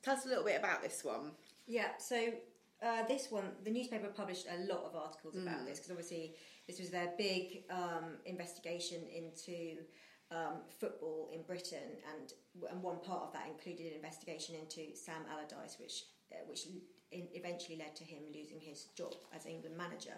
tell 0.03 0.15
us 0.15 0.25
a 0.25 0.29
little 0.29 0.43
bit 0.43 0.59
about 0.59 0.81
this 0.81 1.03
one. 1.03 1.31
Yeah, 1.67 1.97
so 1.97 2.33
uh, 2.83 3.05
this 3.07 3.29
one, 3.29 3.45
the 3.63 3.71
newspaper 3.71 4.07
published 4.07 4.47
a 4.49 4.73
lot 4.73 4.83
of 4.85 4.95
articles 4.95 5.35
about 5.35 5.59
mm. 5.59 5.65
this 5.67 5.77
because 5.77 5.91
obviously 5.91 6.35
this 6.67 6.79
was 6.79 6.89
their 6.89 7.13
big 7.17 7.63
um, 7.69 8.17
investigation 8.25 9.01
into 9.15 9.77
um, 10.31 10.61
football 10.79 11.29
in 11.33 11.41
Britain, 11.43 11.97
and 12.13 12.33
and 12.69 12.81
one 12.81 12.99
part 12.99 13.23
of 13.23 13.33
that 13.33 13.47
included 13.47 13.87
an 13.87 13.93
investigation 13.93 14.55
into 14.55 14.95
Sam 14.95 15.21
Allardyce, 15.31 15.77
which 15.79 16.05
uh, 16.31 16.37
which 16.47 16.67
in, 17.11 17.27
eventually 17.33 17.77
led 17.77 17.95
to 17.97 18.03
him 18.03 18.19
losing 18.33 18.59
his 18.59 18.85
job 18.95 19.13
as 19.35 19.45
England 19.45 19.77
manager. 19.77 20.17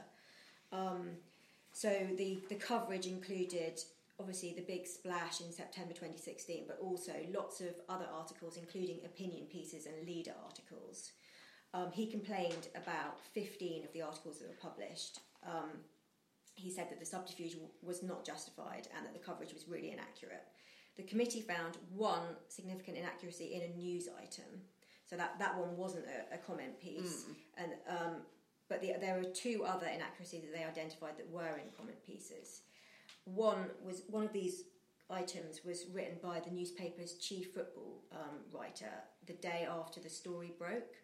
Um, 0.71 1.09
so 1.73 1.89
the 2.17 2.39
the 2.49 2.55
coverage 2.55 3.07
included 3.07 3.81
obviously 4.23 4.53
the 4.53 4.61
big 4.61 4.87
splash 4.87 5.41
in 5.41 5.51
September 5.51 5.91
2016, 5.91 6.63
but 6.65 6.79
also 6.81 7.11
lots 7.33 7.59
of 7.59 7.75
other 7.89 8.07
articles, 8.15 8.55
including 8.55 8.99
opinion 9.03 9.45
pieces 9.51 9.85
and 9.85 10.07
leader 10.07 10.31
articles. 10.45 11.11
Um, 11.73 11.91
he 11.91 12.05
complained 12.07 12.69
about 12.73 13.19
15 13.33 13.83
of 13.83 13.91
the 13.91 14.01
articles 14.01 14.39
that 14.39 14.47
were 14.47 14.69
published. 14.69 15.19
Um, 15.45 15.71
he 16.55 16.71
said 16.71 16.89
that 16.89 17.01
the 17.01 17.05
subterfuge 17.05 17.57
was 17.81 18.01
not 18.01 18.25
justified 18.25 18.87
and 18.95 19.05
that 19.05 19.13
the 19.13 19.19
coverage 19.19 19.53
was 19.53 19.67
really 19.67 19.91
inaccurate. 19.91 20.45
The 20.95 21.03
committee 21.03 21.41
found 21.41 21.77
one 21.93 22.23
significant 22.47 22.95
inaccuracy 22.95 23.55
in 23.55 23.63
a 23.63 23.75
news 23.75 24.07
item. 24.17 24.61
So 25.03 25.17
that, 25.17 25.37
that 25.39 25.57
one 25.57 25.75
wasn't 25.75 26.05
a, 26.05 26.35
a 26.35 26.37
comment 26.37 26.79
piece. 26.79 27.25
And 27.57 27.71
um, 27.89 28.15
but 28.69 28.79
the, 28.81 28.93
there 29.01 29.17
were 29.17 29.25
two 29.25 29.65
other 29.67 29.87
inaccuracies 29.87 30.43
that 30.43 30.53
they 30.53 30.63
identified 30.63 31.17
that 31.17 31.29
were 31.29 31.57
in 31.57 31.75
comment 31.75 32.01
pieces. 32.05 32.61
One 33.25 33.69
was 33.83 34.03
one 34.09 34.25
of 34.25 34.33
these 34.33 34.63
items 35.09 35.63
was 35.63 35.85
written 35.93 36.17
by 36.21 36.39
the 36.39 36.51
newspaper's 36.51 37.15
chief 37.15 37.53
football 37.53 38.03
um, 38.11 38.39
writer 38.51 38.91
the 39.27 39.33
day 39.33 39.67
after 39.69 39.99
the 39.99 40.09
story 40.09 40.51
broke. 40.57 40.95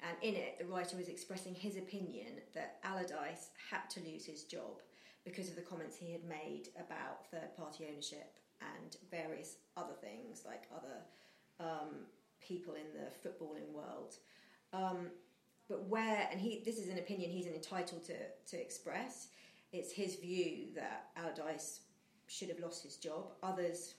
And 0.00 0.16
in 0.22 0.34
it, 0.34 0.58
the 0.58 0.66
writer 0.66 0.96
was 0.96 1.08
expressing 1.08 1.54
his 1.54 1.76
opinion 1.76 2.40
that 2.54 2.78
Allardyce 2.84 3.50
had 3.70 3.90
to 3.90 4.00
lose 4.00 4.24
his 4.24 4.44
job 4.44 4.80
because 5.24 5.48
of 5.48 5.56
the 5.56 5.62
comments 5.62 5.96
he 5.96 6.12
had 6.12 6.24
made 6.24 6.68
about 6.78 7.26
third 7.30 7.54
party 7.56 7.86
ownership 7.90 8.38
and 8.60 8.96
various 9.10 9.56
other 9.76 9.94
things 10.00 10.42
like 10.46 10.68
other 10.74 10.98
um, 11.60 12.06
people 12.40 12.74
in 12.74 12.86
the 12.94 13.28
footballing 13.28 13.72
world. 13.72 14.14
Um, 14.72 15.08
but 15.68 15.86
where, 15.88 16.28
and 16.30 16.40
he, 16.40 16.62
this 16.64 16.78
is 16.78 16.88
an 16.88 16.98
opinion 16.98 17.30
he's 17.30 17.46
entitled 17.46 18.04
to, 18.04 18.14
to 18.46 18.60
express, 18.60 19.28
it's 19.72 19.92
his 19.92 20.16
view 20.16 20.68
that 20.74 21.10
Allardyce 21.16 21.80
should 22.26 22.48
have 22.48 22.60
lost 22.60 22.82
his 22.82 22.96
job. 22.96 23.32
Others 23.42 23.94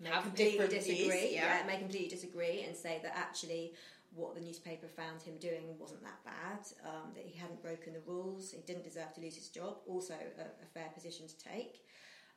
may 0.00 0.10
Have 0.10 0.24
completely 0.24 0.52
different 0.52 0.70
disagree. 0.70 1.20
views, 1.20 1.32
yeah. 1.32 1.62
may 1.66 1.78
completely 1.78 2.08
disagree 2.08 2.62
and 2.62 2.76
say 2.76 3.00
that 3.02 3.16
actually 3.16 3.74
what 4.14 4.34
the 4.34 4.40
newspaper 4.40 4.86
found 4.86 5.20
him 5.22 5.34
doing 5.38 5.76
wasn't 5.78 6.02
that 6.02 6.22
bad, 6.24 6.60
um, 6.88 7.10
that 7.14 7.24
he 7.24 7.36
hadn't 7.36 7.60
broken 7.62 7.92
the 7.92 8.00
rules, 8.06 8.52
he 8.52 8.60
didn't 8.62 8.84
deserve 8.84 9.12
to 9.14 9.20
lose 9.20 9.34
his 9.34 9.48
job. 9.48 9.78
Also, 9.86 10.14
a, 10.14 10.42
a 10.42 10.66
fair 10.72 10.88
position 10.94 11.26
to 11.26 11.36
take. 11.38 11.80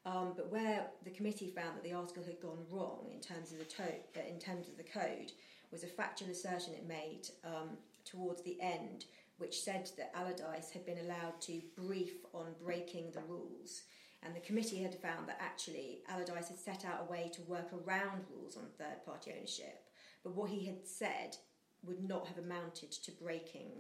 Um, 0.06 0.34
but 0.36 0.50
where 0.52 0.88
the 1.04 1.12
committee 1.12 1.50
found 1.56 1.76
that 1.76 1.84
the 1.84 1.94
article 1.94 2.24
had 2.24 2.40
gone 2.42 2.66
wrong 2.72 3.10
in 3.14 3.20
terms 3.20 3.52
of 3.52 3.60
the 3.60 3.66
to- 3.66 3.84
uh, 4.20 4.28
in 4.28 4.40
terms 4.40 4.70
of 4.70 4.78
the 4.78 4.84
code 4.84 5.32
was 5.72 5.84
a 5.84 5.88
factual 5.88 6.30
assertion 6.30 6.74
it 6.74 6.88
made 6.88 7.28
um, 7.44 7.78
towards 8.06 8.42
the 8.44 8.58
end, 8.62 9.06
which 9.38 9.62
said 9.62 9.90
that 9.98 10.12
Allardyce 10.16 10.72
had 10.72 10.86
been 10.86 11.00
allowed 11.00 11.40
to 11.42 11.62
brief 11.76 12.26
on 12.34 12.48
breaking 12.64 13.12
the 13.12 13.22
rules. 13.22 13.84
And 14.24 14.36
the 14.36 14.40
committee 14.40 14.82
had 14.82 14.96
found 14.96 15.28
that 15.30 15.38
actually 15.40 16.00
Allardyce 16.10 16.50
had 16.50 16.60
set 16.60 16.86
out 16.86 17.06
a 17.08 17.12
way 17.12 17.32
to 17.34 17.42
work 17.44 17.70
around 17.72 18.26
rules 18.36 18.58
on 18.58 18.64
third 18.78 19.06
party 19.06 19.32
ownership. 19.38 19.84
But 20.24 20.36
what 20.36 20.50
he 20.50 20.66
had 20.66 20.88
said 20.88 21.38
would 21.84 22.04
not 22.04 22.28
have 22.28 22.40
amounted 22.40 22.92
to 22.92 23.12
breaking 23.12 23.72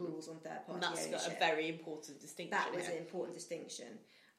rules 0.00 0.28
on 0.28 0.36
third 0.40 0.66
party 0.66 0.80
that's 0.80 1.06
ownership. 1.06 1.38
got 1.38 1.50
a 1.50 1.52
very 1.52 1.68
important 1.68 2.20
distinction. 2.20 2.58
That 2.58 2.74
was 2.74 2.86
here. 2.86 2.96
an 2.96 2.98
important 2.98 3.34
distinction. 3.34 3.86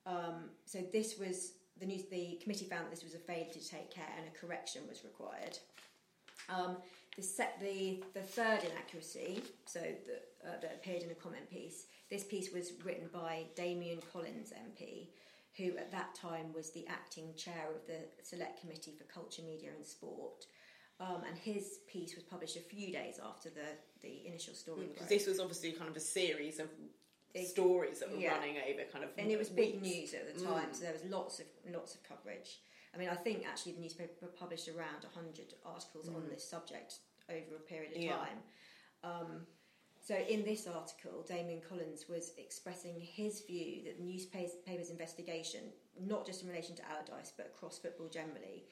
Um, 0.05 0.49
so 0.65 0.79
this 0.91 1.17
was 1.17 1.53
the 1.79 1.85
news. 1.85 2.03
The 2.11 2.39
committee 2.41 2.65
found 2.65 2.85
that 2.85 2.91
this 2.91 3.03
was 3.03 3.15
a 3.15 3.19
failure 3.19 3.51
to 3.53 3.69
take 3.69 3.91
care, 3.91 4.09
and 4.17 4.27
a 4.27 4.37
correction 4.37 4.81
was 4.87 5.03
required. 5.03 5.57
Um, 6.49 6.77
the, 7.15 7.23
set, 7.23 7.59
the 7.59 8.03
the 8.13 8.21
third 8.21 8.59
inaccuracy, 8.63 9.41
so 9.65 9.79
that, 9.79 10.23
uh, 10.45 10.59
that 10.61 10.73
appeared 10.75 11.03
in 11.03 11.11
a 11.11 11.15
comment 11.15 11.49
piece. 11.49 11.85
This 12.09 12.23
piece 12.23 12.51
was 12.51 12.73
written 12.83 13.09
by 13.13 13.43
Damien 13.55 13.99
Collins 14.11 14.51
MP, 14.51 15.07
who 15.57 15.77
at 15.77 15.91
that 15.91 16.15
time 16.15 16.53
was 16.53 16.71
the 16.71 16.85
acting 16.87 17.33
chair 17.35 17.67
of 17.73 17.85
the 17.87 17.99
Select 18.23 18.61
Committee 18.61 18.93
for 18.97 19.03
Culture, 19.05 19.43
Media 19.43 19.69
and 19.75 19.85
Sport. 19.85 20.45
Um, 21.01 21.21
and 21.27 21.37
his 21.37 21.79
piece 21.87 22.15
was 22.15 22.23
published 22.25 22.57
a 22.57 22.61
few 22.61 22.91
days 22.91 23.21
after 23.25 23.49
the, 23.49 23.77
the 24.01 24.27
initial 24.27 24.53
story. 24.53 24.81
because 24.81 24.97
broke. 24.97 25.09
this 25.09 25.27
was 25.27 25.39
obviously 25.39 25.71
kind 25.71 25.89
of 25.89 25.95
a 25.95 26.01
series 26.01 26.59
of 26.59 26.67
stories 27.45 27.99
that 27.99 28.11
were 28.11 28.17
yeah. 28.17 28.33
running 28.33 28.55
over 28.57 28.81
kind 28.91 29.03
of 29.03 29.11
and 29.17 29.29
it 29.29 29.37
was 29.37 29.49
big 29.49 29.81
news 29.81 30.13
at 30.13 30.35
the 30.35 30.43
time, 30.43 30.67
so 30.71 30.83
there 30.83 30.93
was 30.93 31.03
lots 31.05 31.39
of 31.39 31.45
lots 31.71 31.95
of 31.95 32.03
coverage. 32.03 32.59
I 32.93 32.97
mean, 32.97 33.09
I 33.09 33.15
think 33.15 33.45
actually 33.47 33.73
the 33.73 33.81
newspaper 33.81 34.27
published 34.27 34.67
around 34.67 35.05
hundred 35.13 35.53
articles 35.65 36.09
on 36.09 36.27
this 36.29 36.43
subject 36.43 36.99
over 37.29 37.55
a 37.55 37.59
period 37.59 37.95
of 37.95 38.01
Yeah. 38.01 38.15
time. 38.17 38.43
Um, 39.03 39.47
so 40.01 40.15
in 40.15 40.43
this 40.43 40.65
article, 40.65 41.21
Damien 41.23 41.61
Collins 41.61 42.09
was 42.09 42.33
expressing 42.37 42.99
his 42.99 43.41
view 43.41 43.83
that 43.83 43.97
the 43.97 44.03
newspaper's 44.03 44.89
investigation, 44.89 45.71
not 45.99 46.25
just 46.25 46.41
in 46.41 46.49
relation 46.49 46.75
to 46.77 46.89
Allardyce 46.89 47.31
but 47.35 47.45
across 47.45 47.77
football 47.77 48.07
generally, 48.09 48.65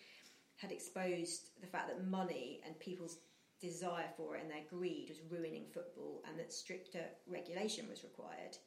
had 0.55 0.71
exposed 0.71 1.51
the 1.61 1.67
fact 1.67 1.87
that 1.89 2.07
money 2.07 2.61
and 2.65 2.79
people's 2.79 3.19
desire 3.59 4.09
for 4.15 4.35
it 4.35 4.41
and 4.41 4.49
their 4.49 4.63
greed 4.69 5.09
was 5.09 5.21
ruining 5.29 5.67
football 5.67 6.23
and 6.27 6.39
that 6.39 6.51
stricter 6.51 7.05
regulation 7.27 7.87
was 7.87 8.03
required. 8.03 8.57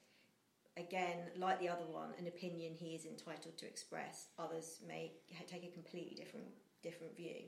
Again, 0.81 1.19
like 1.37 1.61
the 1.61 1.69
other 1.69 1.85
one, 1.91 2.11
an 2.19 2.27
opinion 2.27 2.73
he 2.75 2.95
is 2.95 3.05
entitled 3.05 3.57
to 3.59 3.67
express. 3.67 4.29
Others 4.39 4.81
may 4.87 5.13
take 5.47 5.65
a 5.65 5.69
completely 5.69 6.15
different 6.15 6.47
different 6.83 7.17
view. 7.17 7.43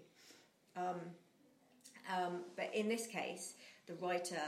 Um, 0.76 1.00
um, 2.14 2.42
but 2.56 2.74
in 2.74 2.88
this 2.88 3.06
case, 3.06 3.54
the 3.86 3.94
writer 3.94 4.40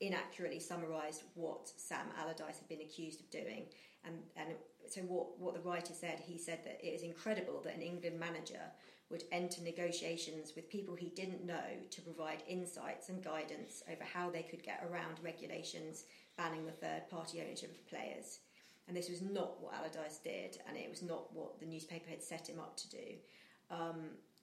inaccurately 0.00 0.60
summarised 0.60 1.22
what 1.34 1.72
Sam 1.76 2.06
Allardyce 2.18 2.58
had 2.58 2.68
been 2.68 2.80
accused 2.80 3.20
of 3.20 3.30
doing. 3.30 3.64
And, 4.04 4.16
and 4.36 4.50
so, 4.88 5.00
what, 5.02 5.38
what 5.38 5.54
the 5.54 5.68
writer 5.68 5.92
said, 5.92 6.20
he 6.24 6.38
said 6.38 6.60
that 6.64 6.80
it 6.82 6.90
is 6.90 7.02
incredible 7.02 7.60
that 7.64 7.74
an 7.74 7.82
England 7.82 8.18
manager 8.18 8.62
would 9.10 9.24
enter 9.32 9.62
negotiations 9.62 10.52
with 10.54 10.68
people 10.68 10.94
he 10.94 11.08
didn't 11.08 11.44
know 11.44 11.64
to 11.90 12.02
provide 12.02 12.42
insights 12.46 13.08
and 13.08 13.24
guidance 13.24 13.82
over 13.90 14.04
how 14.04 14.30
they 14.30 14.42
could 14.42 14.62
get 14.62 14.86
around 14.90 15.16
regulations 15.22 16.04
banning 16.38 16.64
the 16.64 16.72
third 16.72 17.02
party 17.10 17.42
ownership 17.44 17.70
of 17.70 17.86
players. 17.86 18.38
And 18.86 18.96
this 18.96 19.10
was 19.10 19.20
not 19.20 19.60
what 19.60 19.74
Allardyce 19.74 20.18
did, 20.24 20.58
and 20.66 20.78
it 20.78 20.88
was 20.88 21.02
not 21.02 21.34
what 21.34 21.60
the 21.60 21.66
newspaper 21.66 22.08
had 22.08 22.22
set 22.22 22.48
him 22.48 22.58
up 22.58 22.74
to 22.78 22.88
do. 22.88 23.06
Um, 23.70 23.96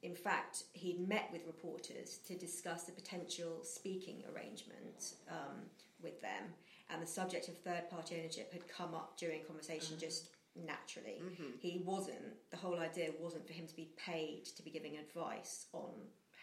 in 0.03 0.13
fact, 0.13 0.65
he'd 0.73 1.07
met 1.07 1.29
with 1.31 1.47
reporters 1.47 2.19
to 2.27 2.35
discuss 2.37 2.83
the 2.83 2.91
potential 2.91 3.61
speaking 3.63 4.21
arrangement 4.31 5.15
um, 5.31 5.63
with 6.03 6.21
them, 6.21 6.53
and 6.91 7.01
the 7.01 7.07
subject 7.07 7.47
of 7.47 7.57
third 7.57 7.89
party 7.89 8.17
ownership 8.19 8.53
had 8.53 8.67
come 8.67 8.93
up 8.93 9.17
during 9.17 9.41
conversation 9.45 9.97
just 9.97 10.29
naturally. 10.55 11.21
He 11.59 11.81
wasn't, 11.83 12.35
the 12.51 12.57
whole 12.57 12.79
idea 12.79 13.09
wasn't 13.19 13.47
for 13.47 13.53
him 13.53 13.65
to 13.65 13.75
be 13.75 13.89
paid 13.97 14.45
to 14.45 14.61
be 14.61 14.69
giving 14.69 14.97
advice 14.97 15.65
on 15.73 15.89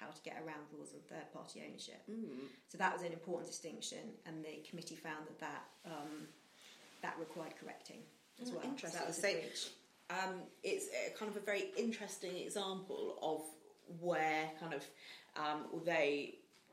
how 0.02 0.10
to 0.10 0.22
get 0.22 0.36
around 0.44 0.62
rules 0.72 0.92
of 0.94 1.02
third 1.04 1.32
party 1.32 1.62
ownership. 1.66 2.02
So 2.68 2.78
that 2.78 2.92
was 2.92 3.02
an 3.02 3.12
important 3.12 3.48
distinction, 3.50 3.98
and 4.26 4.44
the 4.44 4.62
committee 4.68 4.96
found 4.96 5.26
that 5.26 5.38
that, 5.40 5.64
um, 5.86 6.28
that 7.02 7.16
required 7.18 7.54
correcting 7.60 8.02
as 8.40 8.50
Oh, 8.50 8.54
well. 8.56 8.64
interesting. 8.64 8.90
So 8.90 8.98
that 8.98 9.06
was 9.06 9.16
So- 9.16 9.74
um, 10.10 10.42
it's 10.62 10.88
a 10.88 11.10
kind 11.18 11.30
of 11.30 11.36
a 11.36 11.40
very 11.40 11.70
interesting 11.76 12.36
example 12.36 13.18
of 13.22 14.00
where 14.00 14.50
kind 14.60 14.74
of 14.74 14.84
um, 15.36 15.66
although 15.72 16.26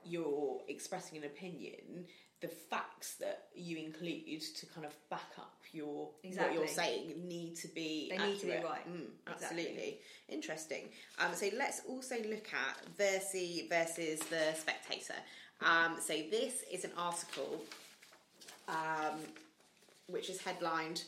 you're 0.03 0.61
expressing 0.67 1.17
an 1.17 1.23
opinion, 1.23 2.05
the 2.41 2.47
facts 2.47 3.15
that 3.15 3.47
you 3.53 3.77
include 3.77 4.41
to 4.55 4.65
kind 4.67 4.85
of 4.85 4.93
back 5.09 5.31
up 5.37 5.55
your 5.73 6.09
what 6.37 6.53
you're 6.53 6.67
saying 6.67 7.13
need 7.27 7.55
to 7.55 7.67
be 7.69 8.07
They 8.09 8.17
need 8.17 8.39
to 8.39 8.45
be 8.45 8.51
right. 8.53 8.87
Mm, 8.87 9.07
Exactly. 9.33 9.59
absolutely 9.59 9.99
interesting. 10.29 10.89
Um, 11.19 11.33
so 11.33 11.49
let's 11.57 11.81
also 11.87 12.15
look 12.15 12.47
at 12.53 12.97
Versi 12.97 13.67
versus 13.69 14.19
the 14.21 14.53
Spectator. 14.55 15.15
Um, 15.61 15.97
so 15.99 16.13
this 16.31 16.63
is 16.71 16.85
an 16.85 16.91
article 16.97 17.61
um, 18.67 19.19
which 20.07 20.29
is 20.29 20.41
headlined 20.41 21.03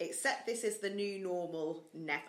"Except 0.00 0.46
this 0.46 0.62
is 0.64 0.78
the 0.78 0.90
new 0.90 1.18
normal, 1.20 1.84
never." 1.94 2.22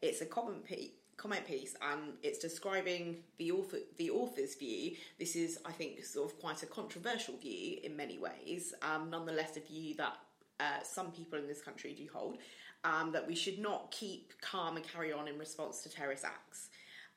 It's 0.00 0.20
a 0.20 0.26
comment 0.26 0.64
piece, 0.64 0.92
comment 1.16 1.46
piece, 1.46 1.74
and 1.82 2.14
it's 2.22 2.38
describing 2.38 3.18
the 3.38 3.52
author, 3.52 3.78
the 3.98 4.10
author's 4.10 4.54
view. 4.54 4.96
This 5.18 5.36
is, 5.36 5.58
I 5.64 5.72
think, 5.72 6.04
sort 6.04 6.32
of 6.32 6.38
quite 6.40 6.62
a 6.62 6.66
controversial 6.66 7.36
view 7.36 7.78
in 7.82 7.96
many 7.96 8.18
ways. 8.18 8.74
Um, 8.82 9.10
nonetheless, 9.10 9.56
a 9.56 9.60
view 9.60 9.94
that 9.96 10.16
uh, 10.60 10.82
some 10.82 11.10
people 11.10 11.38
in 11.38 11.46
this 11.46 11.62
country 11.62 11.94
do 11.94 12.08
hold. 12.12 12.38
Um, 12.84 13.12
that 13.12 13.26
we 13.26 13.34
should 13.34 13.58
not 13.58 13.90
keep 13.90 14.34
calm 14.42 14.76
and 14.76 14.86
carry 14.86 15.10
on 15.10 15.26
in 15.26 15.38
response 15.38 15.82
to 15.84 15.88
terrorist 15.88 16.22
acts. 16.22 16.68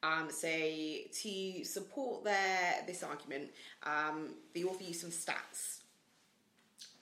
Um, 0.01 0.30
so 0.30 0.48
to 0.48 1.63
support 1.66 2.24
their 2.24 2.84
this 2.86 3.04
argument, 3.04 3.50
um, 3.84 4.36
the 4.54 4.63
author 4.63 4.84
used 4.84 5.01
some 5.01 5.10
stats. 5.10 5.80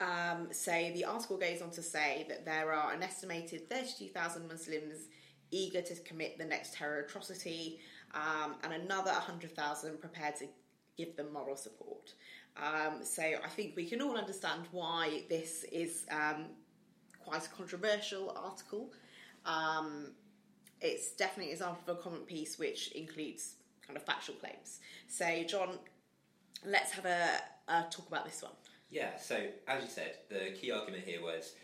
Um, 0.00 0.48
so 0.52 0.72
the 0.72 1.04
article 1.04 1.36
goes 1.38 1.62
on 1.62 1.70
to 1.70 1.82
say 1.82 2.26
that 2.28 2.44
there 2.44 2.72
are 2.72 2.92
an 2.92 3.02
estimated 3.02 3.70
32,000 3.70 4.48
Muslims 4.48 5.08
eager 5.50 5.82
to 5.82 5.94
commit 6.02 6.38
the 6.38 6.44
next 6.44 6.74
terror 6.74 7.00
atrocity, 7.00 7.80
um, 8.14 8.56
and 8.62 8.72
another 8.72 9.12
100,000 9.12 10.00
prepared 10.00 10.36
to 10.36 10.46
give 10.96 11.16
them 11.16 11.32
moral 11.32 11.56
support. 11.56 12.14
Um, 12.56 13.04
so 13.04 13.22
I 13.22 13.48
think 13.48 13.76
we 13.76 13.86
can 13.86 14.00
all 14.00 14.16
understand 14.16 14.62
why 14.70 15.24
this 15.28 15.64
is 15.70 16.06
um, 16.10 16.46
quite 17.18 17.46
a 17.46 17.50
controversial 17.50 18.34
article. 18.36 18.92
Um, 19.44 20.12
it's 20.80 21.12
definitely 21.12 21.46
an 21.46 21.52
example 21.52 21.82
of 21.86 21.98
a 21.98 22.02
comment 22.02 22.26
piece 22.26 22.58
which 22.58 22.92
includes 22.92 23.56
kind 23.86 23.96
of 23.96 24.02
factual 24.04 24.36
claims. 24.36 24.80
So, 25.08 25.26
John, 25.44 25.78
let's 26.64 26.92
have 26.92 27.04
a, 27.04 27.28
a 27.68 27.86
talk 27.90 28.08
about 28.08 28.24
this 28.24 28.42
one. 28.42 28.52
Yeah, 28.90 29.16
so 29.16 29.40
as 29.66 29.82
you 29.82 29.88
said, 29.88 30.16
the 30.28 30.52
key 30.58 30.70
argument 30.70 31.04
here 31.04 31.22
was 31.22 31.54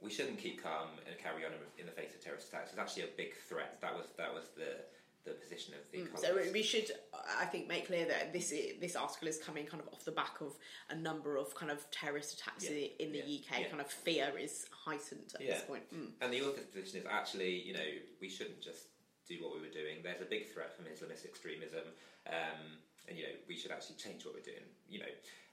we 0.00 0.10
shouldn't 0.10 0.38
keep 0.38 0.62
calm 0.62 0.88
and 1.06 1.18
carry 1.18 1.44
on 1.44 1.52
in 1.78 1.86
the 1.86 1.92
face 1.92 2.14
of 2.14 2.22
terrorist 2.22 2.48
attacks. 2.48 2.70
It's 2.70 2.78
actually 2.78 3.04
a 3.04 3.12
big 3.16 3.34
threat. 3.48 3.78
That 3.80 3.94
was 3.96 4.06
that 4.16 4.32
was 4.32 4.44
the 4.56 4.84
the 5.24 5.34
position 5.34 5.74
of 5.74 5.80
the 5.90 5.98
Mm, 5.98 6.18
So 6.18 6.38
we 6.52 6.62
should, 6.62 6.90
I 7.38 7.44
think, 7.44 7.66
make 7.68 7.86
clear 7.86 8.06
that 8.06 8.32
this 8.32 8.50
this 8.80 8.94
article 8.96 9.28
is 9.28 9.38
coming 9.38 9.66
kind 9.66 9.82
of 9.82 9.88
off 9.92 10.04
the 10.04 10.12
back 10.12 10.40
of 10.40 10.52
a 10.90 10.94
number 10.94 11.36
of 11.36 11.54
kind 11.54 11.70
of 11.72 11.90
terrorist 11.90 12.38
attacks 12.40 12.64
Yeah, 12.70 12.86
in 13.00 13.12
the 13.12 13.18
yeah, 13.26 13.38
UK. 13.40 13.60
yeah. 13.60 13.68
Kind 13.68 13.80
of 13.80 13.88
fear 13.90 14.32
is 14.38 14.66
heightened 14.72 15.32
at 15.34 15.40
this 15.40 15.62
point. 15.62 15.82
Mm. 15.92 16.10
And 16.22 16.32
the 16.32 16.42
author's 16.42 16.66
position 16.66 17.00
is 17.00 17.06
actually, 17.10 17.60
you 17.60 17.74
know, 17.74 17.88
we 18.20 18.28
shouldn't 18.30 18.60
just 18.62 18.86
do 19.28 19.36
what 19.42 19.52
we 19.54 19.60
were 19.60 19.74
doing. 19.74 19.96
There's 20.02 20.22
a 20.22 20.30
big 20.30 20.48
threat 20.54 20.74
from 20.74 20.86
Islamist 20.86 21.26
extremism, 21.26 21.84
um, 22.26 22.78
and 23.08 23.18
you 23.18 23.24
know, 23.24 23.34
we 23.48 23.56
should 23.56 23.72
actually 23.72 23.96
change 23.96 24.24
what 24.24 24.32
we're 24.34 24.40
doing. 24.46 24.64
You 24.88 25.00
know, 25.00 25.12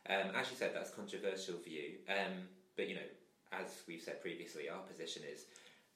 um, 0.09 0.35
as 0.35 0.49
you 0.51 0.55
said, 0.55 0.71
that's 0.73 0.91
a 0.91 0.95
controversial 0.95 1.57
view, 1.57 1.95
um, 2.07 2.47
but 2.77 2.87
you 2.87 2.95
know, 2.95 3.09
as 3.51 3.81
we've 3.87 4.01
said 4.01 4.21
previously, 4.21 4.69
our 4.69 4.81
position 4.81 5.23
is 5.31 5.45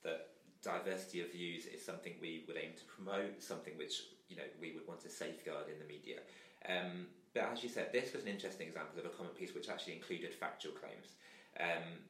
that 0.04 0.30
diversity 0.62 1.22
of 1.22 1.32
views 1.32 1.66
is 1.66 1.84
something 1.84 2.14
we 2.22 2.44
would 2.48 2.58
aim 2.58 2.72
to 2.78 2.84
promote, 2.86 3.42
something 3.42 3.78
which 3.78 4.04
you 4.28 4.36
know 4.36 4.48
we 4.62 4.74
would 4.74 4.88
want 4.88 5.02
to 5.02 5.10
safeguard 5.10 5.66
in 5.72 5.80
the 5.80 5.88
media. 5.88 6.20
Um, 6.68 7.08
but 7.34 7.44
as 7.54 7.64
you 7.64 7.70
said, 7.70 7.94
this 7.94 8.14
was 8.14 8.24
an 8.24 8.30
interesting 8.30 8.68
example 8.68 9.00
of 9.00 9.06
a 9.06 9.10
comment 9.10 9.38
piece 9.38 9.54
which 9.54 9.70
actually 9.70 9.94
included 9.94 10.34
factual 10.34 10.74
claims. 10.74 11.16
Um, 11.60 12.04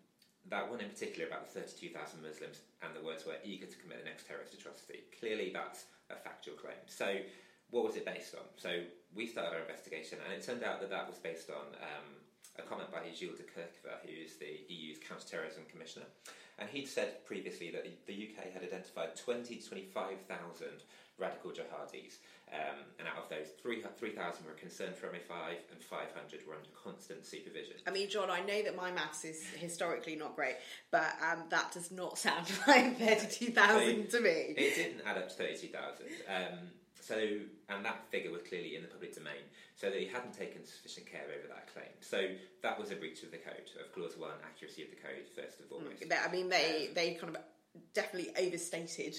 that 0.47 0.69
one 0.69 0.79
in 0.79 0.89
particular 0.89 1.27
about 1.27 1.51
the 1.51 1.59
32,000 1.59 2.23
Muslims 2.23 2.63
and 2.81 2.95
the 2.95 3.03
words 3.03 3.25
were 3.25 3.35
eager 3.43 3.67
to 3.67 3.77
commit 3.77 3.99
the 3.99 4.09
next 4.09 4.27
terrorist 4.27 4.53
atrocity. 4.53 5.03
Clearly, 5.19 5.51
that's 5.53 5.85
a 6.09 6.15
factual 6.15 6.55
claim. 6.55 6.79
So, 6.87 7.19
what 7.69 7.83
was 7.83 7.95
it 7.95 8.05
based 8.05 8.33
on? 8.33 8.47
So, 8.55 8.81
we 9.13 9.27
started 9.27 9.53
our 9.53 9.61
investigation, 9.61 10.17
and 10.23 10.33
it 10.33 10.41
turned 10.41 10.63
out 10.63 10.79
that 10.81 10.89
that 10.89 11.07
was 11.07 11.17
based 11.17 11.49
on 11.51 11.69
um, 11.83 12.07
a 12.59 12.67
comment 12.67 12.91
by 12.91 12.99
Gilles 13.13 13.37
de 13.37 13.43
Kerchove, 13.43 14.03
who 14.03 14.11
is 14.11 14.35
the 14.35 14.61
EU's 14.67 14.97
counter-terrorism 14.99 15.63
commissioner. 15.71 16.05
And 16.59 16.69
he'd 16.69 16.87
said 16.87 17.25
previously 17.25 17.71
that 17.71 17.85
the 18.05 18.13
UK 18.13 18.51
had 18.53 18.63
identified 18.63 19.15
20 19.15 19.55
to 19.55 19.67
25,000 19.69 20.67
radical 21.17 21.51
jihadis, 21.51 22.19
um, 22.51 22.79
and 22.97 23.07
out 23.07 23.23
of 23.23 23.29
those, 23.29 23.47
3 23.61 23.81
3,000 23.81 24.45
were 24.45 24.53
concerned 24.53 24.95
for 24.95 25.07
MI5 25.07 25.55
and 25.71 25.81
500 25.81 26.47
were 26.47 26.55
under 26.55 26.69
constant 26.83 27.25
supervision. 27.25 27.75
I 27.85 27.91
mean, 27.91 28.09
John, 28.09 28.29
I 28.31 28.39
know 28.39 28.63
that 28.63 28.75
my 28.75 28.91
maths 28.91 29.25
is 29.25 29.43
historically 29.55 30.15
not 30.15 30.35
great, 30.35 30.55
but 30.91 31.13
um, 31.21 31.43
that 31.49 31.71
does 31.71 31.91
not 31.91 32.17
sound 32.25 32.49
like 32.67 32.97
32,000 32.97 34.09
to 34.09 34.19
me. 34.19 34.55
It 34.57 34.75
didn't 34.75 35.01
add 35.05 35.17
up 35.17 35.29
to 35.29 35.35
32,000. 35.35 36.05
Um, 36.27 36.59
so, 36.99 37.15
and 37.69 37.85
that 37.85 38.05
figure 38.11 38.31
was 38.31 38.41
clearly 38.43 38.75
in 38.75 38.81
the 38.81 38.87
public 38.87 39.15
domain, 39.15 39.43
so 39.75 39.89
they 39.89 40.05
hadn't 40.05 40.33
taken 40.33 40.65
sufficient 40.65 41.05
care 41.09 41.23
over 41.23 41.47
that 41.47 41.73
claim. 41.73 41.89
So 42.01 42.27
that 42.61 42.79
was 42.79 42.91
a 42.91 42.95
breach 42.95 43.23
of 43.23 43.31
the 43.31 43.37
code, 43.37 43.69
of 43.79 43.93
clause 43.93 44.17
one, 44.17 44.31
accuracy 44.43 44.83
of 44.83 44.89
the 44.89 44.95
code, 44.97 45.25
first 45.35 45.59
and 45.59 45.69
foremost. 45.69 46.01
Mm, 46.01 46.09
they- 46.09 46.15
I 46.17 46.31
mean, 46.31 46.49
they 46.49 46.87
um, 46.87 46.93
they 46.93 47.13
kind 47.15 47.35
of 47.35 47.41
definitely 47.93 48.31
overstated 48.37 49.15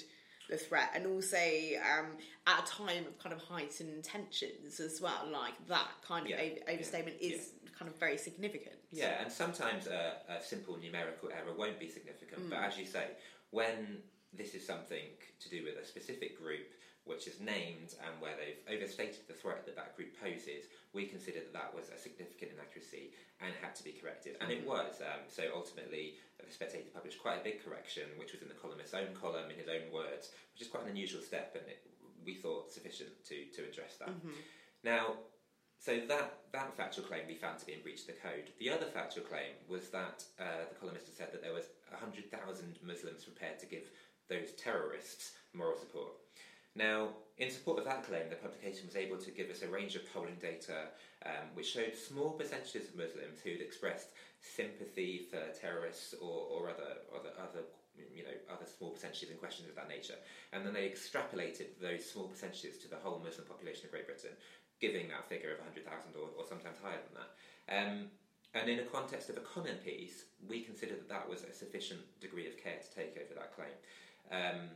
the 0.48 0.56
threat, 0.56 0.90
and 0.94 1.06
also 1.06 1.36
um, 1.38 2.06
at 2.46 2.64
a 2.64 2.66
time 2.66 3.06
of 3.06 3.18
kind 3.18 3.32
of 3.34 3.40
heightened 3.40 4.02
tensions 4.04 4.80
as 4.80 5.00
well. 5.00 5.28
Like 5.30 5.54
that 5.68 5.88
kind 6.06 6.24
of 6.26 6.30
Yeah, 6.30 6.40
over- 6.40 6.70
overstatement 6.72 7.16
yeah, 7.20 7.36
is 7.36 7.52
kind 7.78 7.90
of 7.90 7.98
very 7.98 8.18
significant. 8.18 8.76
Yeah, 8.90 9.22
and 9.22 9.32
sometimes 9.32 9.86
a, 9.86 10.16
a 10.28 10.42
simple 10.42 10.76
numerical 10.76 11.30
error 11.30 11.54
won't 11.56 11.78
be 11.78 11.88
significant, 11.88 12.50
but 12.50 12.58
mm. 12.58 12.66
as 12.66 12.76
you 12.76 12.84
say, 12.84 13.06
when 13.50 13.98
this 14.32 14.54
is 14.54 14.66
something 14.66 15.06
to 15.40 15.48
do 15.48 15.64
with 15.64 15.76
a 15.76 15.86
specific 15.86 16.38
group 16.40 16.66
which 17.04 17.26
is 17.26 17.40
named 17.40 17.96
and 18.04 18.12
where 18.20 18.36
they've 18.36 18.60
overstated 18.68 19.24
the 19.26 19.34
threat 19.34 19.64
that 19.66 19.76
that 19.76 19.96
group 19.96 20.12
poses, 20.20 20.68
we 20.92 21.06
consider 21.06 21.40
that 21.40 21.52
that 21.52 21.74
was 21.74 21.88
a 21.88 21.98
significant 21.98 22.52
inaccuracy 22.52 23.10
and 23.40 23.52
had 23.60 23.74
to 23.74 23.84
be 23.84 23.92
corrected. 23.92 24.36
And 24.40 24.52
it 24.52 24.66
was. 24.66 25.00
Um, 25.00 25.24
so 25.28 25.48
ultimately, 25.54 26.20
the 26.38 26.52
Spectator 26.52 26.90
published 26.92 27.18
quite 27.20 27.40
a 27.40 27.44
big 27.44 27.64
correction, 27.64 28.04
which 28.16 28.32
was 28.32 28.42
in 28.42 28.48
the 28.48 28.58
columnist's 28.58 28.94
own 28.94 29.16
column 29.16 29.50
in 29.50 29.56
his 29.56 29.68
own 29.68 29.88
words, 29.92 30.30
which 30.52 30.62
is 30.62 30.68
quite 30.68 30.84
an 30.84 30.90
unusual 30.90 31.22
step, 31.22 31.56
and 31.56 31.64
it, 31.66 31.80
we 32.24 32.34
thought 32.34 32.70
sufficient 32.70 33.10
to, 33.28 33.48
to 33.56 33.64
address 33.64 33.96
that. 33.98 34.12
Now, 34.84 35.16
so 35.80 35.96
that, 36.08 36.44
that 36.52 36.76
factual 36.76 37.04
claim 37.04 37.22
we 37.26 37.34
found 37.34 37.58
to 37.58 37.66
be 37.66 37.72
in 37.72 37.80
breach 37.80 38.02
of 38.02 38.08
the 38.08 38.20
code. 38.20 38.52
The 38.58 38.68
other 38.68 38.84
factual 38.84 39.24
claim 39.24 39.56
was 39.68 39.88
that 39.88 40.22
uh, 40.38 40.68
the 40.68 40.76
columnist 40.76 41.06
had 41.06 41.16
said 41.16 41.32
that 41.32 41.42
there 41.42 41.54
was 41.54 41.72
100,000 41.88 42.28
Muslims 42.84 43.24
prepared 43.24 43.58
to 43.60 43.66
give 43.66 43.88
those 44.28 44.52
terrorists 44.60 45.32
moral 45.54 45.78
support. 45.78 46.12
Now, 46.74 47.08
in 47.38 47.50
support 47.50 47.78
of 47.78 47.84
that 47.86 48.04
claim, 48.04 48.28
the 48.28 48.36
publication 48.36 48.86
was 48.86 48.96
able 48.96 49.18
to 49.18 49.30
give 49.30 49.50
us 49.50 49.62
a 49.62 49.68
range 49.68 49.96
of 49.96 50.10
polling 50.12 50.36
data 50.40 50.92
um, 51.26 51.52
which 51.54 51.72
showed 51.72 51.94
small 51.94 52.30
percentages 52.32 52.88
of 52.88 52.96
Muslims 52.96 53.40
who'd 53.42 53.60
expressed 53.60 54.08
sympathy 54.40 55.26
for 55.30 55.40
terrorists 55.58 56.14
or, 56.20 56.46
or 56.48 56.70
other, 56.70 57.00
other, 57.14 57.30
other 57.40 57.64
you 58.14 58.22
know, 58.22 58.36
other 58.48 58.64
small 58.64 58.90
percentages 58.90 59.30
and 59.30 59.38
questions 59.38 59.68
of 59.68 59.74
that 59.74 59.88
nature. 59.88 60.16
And 60.52 60.64
then 60.64 60.72
they 60.72 60.88
extrapolated 60.88 61.76
those 61.80 62.04
small 62.04 62.28
percentages 62.28 62.78
to 62.78 62.88
the 62.88 62.96
whole 62.96 63.20
Muslim 63.22 63.46
population 63.46 63.86
of 63.86 63.90
Great 63.90 64.06
Britain, 64.06 64.32
giving 64.80 65.08
that 65.08 65.28
figure 65.28 65.52
of 65.52 65.58
100,000 65.58 65.84
or, 66.16 66.28
or 66.38 66.46
sometimes 66.48 66.78
higher 66.82 67.00
than 67.04 67.16
that. 67.20 67.30
Um, 67.68 67.94
and 68.54 68.68
in 68.68 68.80
a 68.80 68.88
context 68.88 69.30
of 69.30 69.36
a 69.36 69.44
comment 69.46 69.84
piece, 69.84 70.24
we 70.48 70.62
considered 70.62 70.98
that 71.00 71.08
that 71.08 71.28
was 71.28 71.44
a 71.44 71.52
sufficient 71.52 72.00
degree 72.20 72.48
of 72.48 72.56
care 72.58 72.78
to 72.80 72.90
take 72.94 73.16
over 73.16 73.34
that 73.38 73.54
claim. 73.54 73.76
Um, 74.32 74.70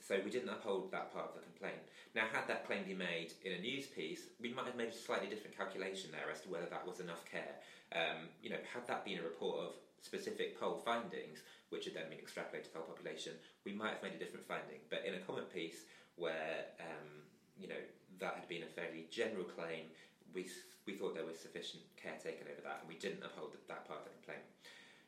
so 0.00 0.18
we 0.24 0.30
didn't 0.30 0.48
uphold 0.48 0.90
that 0.92 1.12
part 1.12 1.28
of 1.28 1.34
the 1.34 1.44
complaint. 1.46 1.82
Now, 2.14 2.24
had 2.32 2.48
that 2.48 2.66
claim 2.66 2.84
been 2.84 2.98
made 2.98 3.32
in 3.44 3.52
a 3.52 3.60
news 3.60 3.86
piece, 3.86 4.26
we 4.40 4.52
might 4.52 4.66
have 4.66 4.76
made 4.76 4.88
a 4.88 4.92
slightly 4.92 5.28
different 5.28 5.56
calculation 5.56 6.10
there 6.10 6.30
as 6.32 6.40
to 6.42 6.48
whether 6.48 6.66
that 6.66 6.86
was 6.86 6.98
enough 7.00 7.24
care. 7.30 7.60
Um, 7.94 8.28
you 8.42 8.50
know, 8.50 8.58
had 8.74 8.86
that 8.88 9.04
been 9.04 9.18
a 9.18 9.22
report 9.22 9.60
of 9.60 9.72
specific 10.00 10.58
poll 10.58 10.80
findings, 10.84 11.40
which 11.68 11.84
had 11.84 11.94
then 11.94 12.08
been 12.10 12.18
extrapolated 12.18 12.66
to 12.66 12.72
the 12.72 12.78
whole 12.80 12.90
population, 12.90 13.32
we 13.64 13.72
might 13.72 13.94
have 13.94 14.02
made 14.02 14.14
a 14.14 14.18
different 14.18 14.46
finding. 14.46 14.82
But 14.90 15.04
in 15.06 15.14
a 15.14 15.22
comment 15.22 15.52
piece 15.52 15.86
where, 16.16 16.74
um, 16.80 17.22
you 17.58 17.68
know, 17.68 17.82
that 18.18 18.34
had 18.34 18.48
been 18.48 18.62
a 18.62 18.72
fairly 18.74 19.06
general 19.10 19.44
claim, 19.44 19.86
we, 20.34 20.48
we 20.86 20.94
thought 20.94 21.14
there 21.14 21.26
was 21.26 21.38
sufficient 21.38 21.82
care 21.96 22.18
taken 22.18 22.46
over 22.50 22.62
that, 22.62 22.82
and 22.82 22.88
we 22.88 22.98
didn't 22.98 23.22
uphold 23.22 23.54
that 23.68 23.86
part 23.86 24.00
of 24.00 24.04
the 24.06 24.14
complaint. 24.18 24.42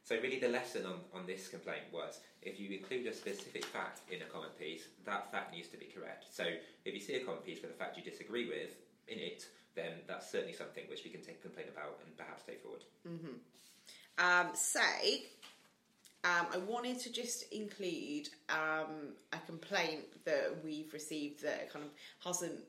So 0.05 0.17
really 0.17 0.41
the 0.41 0.49
lesson 0.49 0.85
on, 0.85 1.01
on 1.15 1.27
this 1.27 1.49
complaint 1.49 1.85
was 1.93 2.21
if 2.43 2.59
you 2.59 2.71
include 2.77 3.07
a 3.07 3.15
specific 3.15 3.65
fact 3.65 4.01
in 4.11 4.21
a 4.23 4.25
comment 4.25 4.59
piece, 4.59 4.87
that 5.05 5.31
fact 5.31 5.55
needs 5.55 5.69
to 5.69 5.77
be 5.77 5.87
correct. 5.87 6.27
So 6.31 6.45
if 6.85 6.95
you 6.95 7.01
see 7.01 7.15
a 7.15 7.25
comment 7.25 7.45
piece 7.45 7.63
with 7.63 7.71
a 7.71 7.75
fact 7.75 7.97
you 7.97 8.03
disagree 8.03 8.49
with 8.49 8.77
in 9.09 9.19
it, 9.19 9.47
then 9.75 9.93
that's 10.07 10.31
certainly 10.31 10.55
something 10.55 10.85
which 10.89 11.05
we 11.05 11.11
can 11.11 11.23
take 11.23 11.41
complaint 11.41 11.69
about 11.73 12.01
and 12.05 12.17
perhaps 12.17 12.43
take 12.45 12.63
forward. 12.63 12.83
Um, 14.19 14.55
say, 14.55 15.27
um, 16.25 16.47
I 16.53 16.59
wanted 16.59 16.99
to 17.01 17.13
just 17.13 17.51
include 17.53 18.29
um, 18.49 19.15
a 19.33 19.39
complaint 19.47 20.25
that 20.25 20.63
we've 20.65 20.93
received 20.93 21.43
that 21.43 21.73
kind 21.73 21.85
of 21.85 21.91
hasn't 22.25 22.61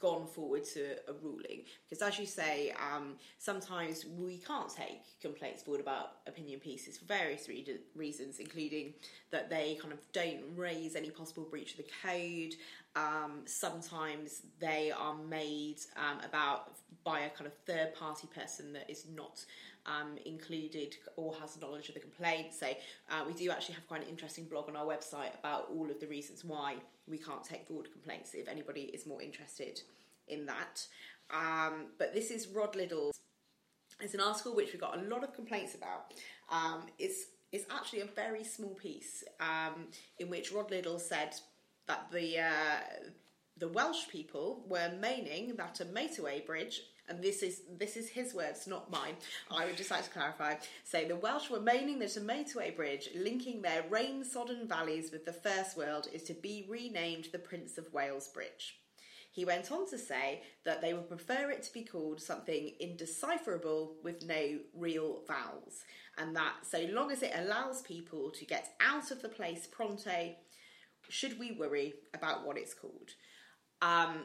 gone 0.00 0.26
forward 0.26 0.64
to 0.64 0.92
a 1.08 1.12
ruling 1.22 1.62
because 1.88 2.02
as 2.02 2.18
you 2.18 2.26
say 2.26 2.72
um, 2.92 3.14
sometimes 3.38 4.06
we 4.18 4.38
can't 4.38 4.68
take 4.68 5.02
complaints 5.20 5.62
forward 5.62 5.80
about 5.80 6.18
opinion 6.26 6.60
pieces 6.60 6.98
for 6.98 7.04
various 7.06 7.48
re- 7.48 7.80
reasons 7.96 8.38
including 8.38 8.94
that 9.30 9.50
they 9.50 9.76
kind 9.80 9.92
of 9.92 9.98
don't 10.12 10.40
raise 10.56 10.94
any 10.94 11.10
possible 11.10 11.44
breach 11.44 11.72
of 11.72 11.78
the 11.78 11.90
code 12.02 12.54
um, 12.96 13.42
sometimes 13.44 14.42
they 14.58 14.90
are 14.90 15.14
made 15.14 15.78
um, 15.96 16.18
about 16.24 16.72
by 17.04 17.20
a 17.20 17.30
kind 17.30 17.46
of 17.46 17.52
third 17.66 17.94
party 17.94 18.28
person 18.34 18.72
that 18.72 18.88
is 18.90 19.06
not 19.14 19.44
um, 19.86 20.18
included 20.24 20.96
or 21.16 21.34
has 21.40 21.60
knowledge 21.60 21.88
of 21.88 21.94
the 21.94 22.00
complaint. 22.00 22.52
So 22.52 22.66
uh, 23.10 23.24
we 23.26 23.32
do 23.32 23.50
actually 23.50 23.76
have 23.76 23.86
quite 23.86 24.02
an 24.02 24.08
interesting 24.08 24.44
blog 24.44 24.68
on 24.68 24.76
our 24.76 24.84
website 24.84 25.38
about 25.38 25.68
all 25.74 25.90
of 25.90 26.00
the 26.00 26.06
reasons 26.06 26.44
why 26.44 26.76
we 27.10 27.18
can't 27.18 27.44
take 27.44 27.66
forward 27.66 27.90
complaints. 27.92 28.34
If 28.34 28.48
anybody 28.48 28.82
is 28.82 29.06
more 29.06 29.22
interested 29.22 29.80
in 30.26 30.46
that, 30.46 30.86
um, 31.30 31.86
but 31.98 32.14
this 32.14 32.30
is 32.30 32.48
Rod 32.48 32.76
Liddle's. 32.76 33.18
It's 34.00 34.14
an 34.14 34.20
article 34.20 34.54
which 34.54 34.72
we 34.72 34.78
got 34.78 34.96
a 34.96 35.02
lot 35.02 35.24
of 35.24 35.34
complaints 35.34 35.74
about. 35.74 36.14
Um, 36.50 36.82
it's 36.98 37.26
it's 37.50 37.64
actually 37.70 38.00
a 38.00 38.06
very 38.06 38.44
small 38.44 38.74
piece 38.74 39.24
um, 39.40 39.86
in 40.18 40.28
which 40.28 40.52
Rod 40.52 40.70
Liddle 40.70 40.98
said 40.98 41.34
that 41.86 42.10
the 42.12 42.38
uh, 42.38 43.10
the 43.56 43.68
Welsh 43.68 44.08
people 44.08 44.64
were 44.68 44.92
moaning 45.00 45.54
that 45.56 45.80
a 45.80 45.84
motorway 45.84 46.44
bridge, 46.44 46.82
and 47.08 47.22
this 47.22 47.42
is 47.42 47.62
this 47.78 47.96
is 47.96 48.08
his 48.08 48.34
words, 48.34 48.66
not 48.66 48.90
mine. 48.90 49.14
I 49.50 49.66
would 49.66 49.76
just 49.76 49.90
like 49.90 50.04
to 50.04 50.10
clarify. 50.10 50.54
So 50.84 51.04
the 51.04 51.16
Welsh 51.16 51.50
were 51.50 51.60
moaning 51.60 51.98
that 52.00 52.16
a 52.16 52.20
motorway 52.20 52.74
bridge 52.74 53.08
linking 53.16 53.62
their 53.62 53.84
rain-sodden 53.88 54.68
valleys 54.68 55.10
with 55.10 55.24
the 55.24 55.32
First 55.32 55.76
World 55.76 56.08
is 56.12 56.22
to 56.24 56.34
be 56.34 56.66
renamed 56.68 57.28
the 57.32 57.38
Prince 57.38 57.78
of 57.78 57.92
Wales 57.92 58.28
Bridge. 58.28 58.80
He 59.30 59.44
went 59.44 59.70
on 59.70 59.88
to 59.90 59.98
say 59.98 60.42
that 60.64 60.80
they 60.80 60.94
would 60.94 61.08
prefer 61.08 61.50
it 61.50 61.62
to 61.62 61.72
be 61.72 61.84
called 61.84 62.20
something 62.20 62.72
indecipherable 62.80 63.94
with 64.02 64.26
no 64.26 64.58
real 64.74 65.22
vowels, 65.28 65.84
and 66.16 66.34
that 66.34 66.54
so 66.62 66.86
long 66.90 67.12
as 67.12 67.22
it 67.22 67.32
allows 67.36 67.82
people 67.82 68.30
to 68.30 68.44
get 68.44 68.74
out 68.80 69.10
of 69.10 69.22
the 69.22 69.28
place 69.28 69.68
pronto, 69.70 70.34
should 71.08 71.38
we 71.38 71.52
worry 71.52 71.94
about 72.14 72.44
what 72.44 72.58
it's 72.58 72.74
called? 72.74 73.10
Um, 73.80 74.24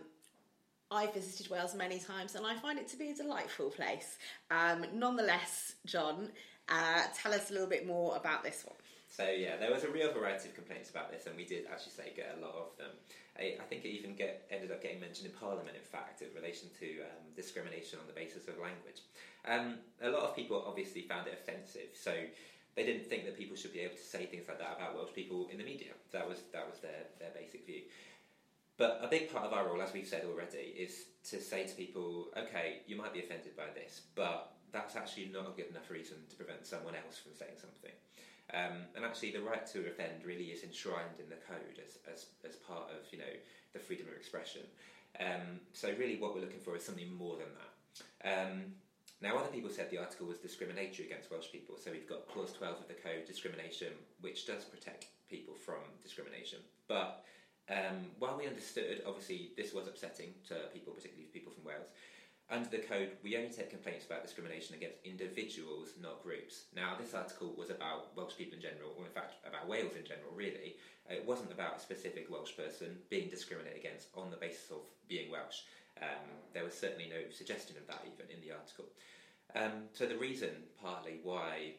I've 0.93 1.13
visited 1.13 1.49
Wales 1.49 1.73
many 1.75 1.99
times 1.99 2.35
and 2.35 2.45
I 2.45 2.55
find 2.55 2.77
it 2.77 2.87
to 2.89 2.97
be 2.97 3.09
a 3.09 3.15
delightful 3.15 3.69
place. 3.69 4.17
Um, 4.51 4.85
nonetheless, 4.93 5.73
John, 5.85 6.29
uh, 6.69 7.01
tell 7.15 7.33
us 7.33 7.49
a 7.49 7.53
little 7.53 7.67
bit 7.67 7.87
more 7.87 8.15
about 8.15 8.43
this 8.43 8.63
one. 8.65 8.77
So 9.09 9.29
yeah, 9.29 9.57
there 9.57 9.71
was 9.71 9.83
a 9.83 9.89
real 9.89 10.11
variety 10.11 10.49
of 10.49 10.55
complaints 10.55 10.89
about 10.89 11.11
this, 11.11 11.27
and 11.27 11.37
we 11.37 11.45
did 11.45 11.65
actually 11.71 11.91
say 11.91 12.13
get 12.15 12.35
a 12.37 12.41
lot 12.41 12.55
of 12.55 12.77
them. 12.77 12.89
I, 13.37 13.61
I 13.61 13.65
think 13.69 13.85
it 13.85 13.89
even 13.89 14.15
get, 14.15 14.49
ended 14.49 14.71
up 14.71 14.81
getting 14.81 14.99
mentioned 14.99 15.27
in 15.29 15.33
Parliament, 15.37 15.77
in 15.77 15.85
fact, 15.85 16.21
in 16.21 16.29
relation 16.33 16.69
to 16.79 16.87
um, 17.01 17.21
discrimination 17.35 17.99
on 17.99 18.07
the 18.07 18.13
basis 18.13 18.47
of 18.47 18.57
language. 18.57 19.05
Um, 19.45 19.77
a 20.01 20.09
lot 20.09 20.23
of 20.23 20.35
people 20.35 20.63
obviously 20.65 21.01
found 21.03 21.27
it 21.27 21.37
offensive, 21.37 21.93
so 21.93 22.13
they 22.75 22.83
didn't 22.83 23.05
think 23.05 23.25
that 23.25 23.37
people 23.37 23.55
should 23.55 23.73
be 23.73 23.81
able 23.81 23.95
to 23.95 24.01
say 24.01 24.25
things 24.25 24.47
like 24.47 24.57
that 24.57 24.77
about 24.77 24.95
Welsh 24.95 25.13
people 25.13 25.47
in 25.51 25.57
the 25.59 25.63
media. 25.63 25.93
That 26.11 26.27
was 26.27 26.39
that 26.51 26.65
was 26.65 26.79
their, 26.79 27.05
their 27.19 27.29
basic 27.37 27.65
view. 27.65 27.85
But 28.83 28.99
a 29.01 29.07
big 29.07 29.31
part 29.31 29.45
of 29.45 29.53
our 29.53 29.65
role, 29.65 29.81
as 29.81 29.93
we've 29.93 30.05
said 30.05 30.25
already, 30.27 30.75
is 30.75 31.05
to 31.31 31.39
say 31.39 31.65
to 31.65 31.73
people, 31.73 32.27
okay, 32.35 32.81
you 32.85 32.97
might 32.97 33.13
be 33.13 33.19
offended 33.19 33.55
by 33.55 33.71
this, 33.73 34.01
but 34.13 34.55
that's 34.73 34.97
actually 34.97 35.31
not 35.31 35.47
a 35.47 35.55
good 35.55 35.69
enough 35.71 35.89
reason 35.89 36.17
to 36.29 36.35
prevent 36.35 36.67
someone 36.67 36.93
else 36.93 37.17
from 37.17 37.31
saying 37.33 37.55
something. 37.55 37.95
Um, 38.53 38.83
and 38.93 39.05
actually, 39.05 39.31
the 39.31 39.39
right 39.39 39.65
to 39.67 39.87
offend 39.87 40.25
really 40.25 40.51
is 40.51 40.65
enshrined 40.65 41.15
in 41.17 41.29
the 41.29 41.39
code 41.47 41.79
as, 41.79 41.95
as, 42.11 42.25
as 42.43 42.57
part 42.57 42.91
of 42.91 43.07
you 43.09 43.19
know 43.19 43.33
the 43.71 43.79
freedom 43.79 44.05
of 44.09 44.15
expression. 44.15 44.63
Um, 45.17 45.63
so 45.71 45.87
really, 45.97 46.17
what 46.17 46.35
we're 46.35 46.41
looking 46.41 46.59
for 46.59 46.75
is 46.75 46.83
something 46.83 47.07
more 47.15 47.37
than 47.37 47.55
that. 47.55 47.71
Um, 48.27 48.63
now, 49.21 49.37
other 49.37 49.47
people 49.47 49.69
said 49.69 49.91
the 49.91 49.99
article 49.99 50.27
was 50.27 50.39
discriminatory 50.39 51.07
against 51.07 51.31
Welsh 51.31 51.53
people, 51.53 51.77
so 51.81 51.89
we've 51.89 52.09
got 52.09 52.27
clause 52.27 52.51
12 52.51 52.81
of 52.81 52.87
the 52.89 52.99
code, 52.99 53.23
discrimination, 53.25 53.93
which 54.19 54.45
does 54.45 54.65
protect 54.65 55.07
people 55.29 55.55
from 55.55 55.79
discrimination. 56.03 56.59
But 56.89 57.23
um, 57.69 58.07
while 58.19 58.37
we 58.37 58.47
understood, 58.47 59.01
obviously, 59.07 59.51
this 59.55 59.73
was 59.73 59.87
upsetting 59.87 60.33
to 60.47 60.55
people, 60.73 60.93
particularly 60.93 61.29
people 61.31 61.51
from 61.51 61.63
Wales, 61.63 61.87
under 62.49 62.69
the 62.69 62.79
code, 62.79 63.11
we 63.23 63.37
only 63.37 63.49
take 63.49 63.69
complaints 63.69 64.05
about 64.05 64.21
discrimination 64.21 64.75
against 64.75 64.97
individuals, 65.05 65.93
not 66.01 66.21
groups. 66.21 66.65
Now, 66.75 66.95
this 66.99 67.13
article 67.13 67.53
was 67.57 67.69
about 67.69 68.15
Welsh 68.15 68.35
people 68.37 68.55
in 68.55 68.61
general, 68.61 68.93
or 68.97 69.05
in 69.05 69.11
fact, 69.11 69.35
about 69.47 69.67
Wales 69.67 69.93
in 69.97 70.05
general, 70.05 70.31
really. 70.35 70.75
It 71.09 71.25
wasn't 71.25 71.51
about 71.51 71.77
a 71.77 71.79
specific 71.79 72.27
Welsh 72.29 72.55
person 72.55 72.97
being 73.09 73.29
discriminated 73.29 73.79
against 73.79 74.07
on 74.15 74.29
the 74.29 74.37
basis 74.37 74.71
of 74.71 74.81
being 75.07 75.31
Welsh. 75.31 75.63
Um, 76.01 76.29
there 76.53 76.63
was 76.63 76.73
certainly 76.73 77.09
no 77.09 77.31
suggestion 77.31 77.77
of 77.77 77.87
that 77.87 78.05
even 78.05 78.29
in 78.29 78.41
the 78.41 78.53
article. 78.53 78.85
Um, 79.55 79.89
so, 79.93 80.05
the 80.05 80.17
reason, 80.17 80.49
partly, 80.81 81.19
why 81.23 81.75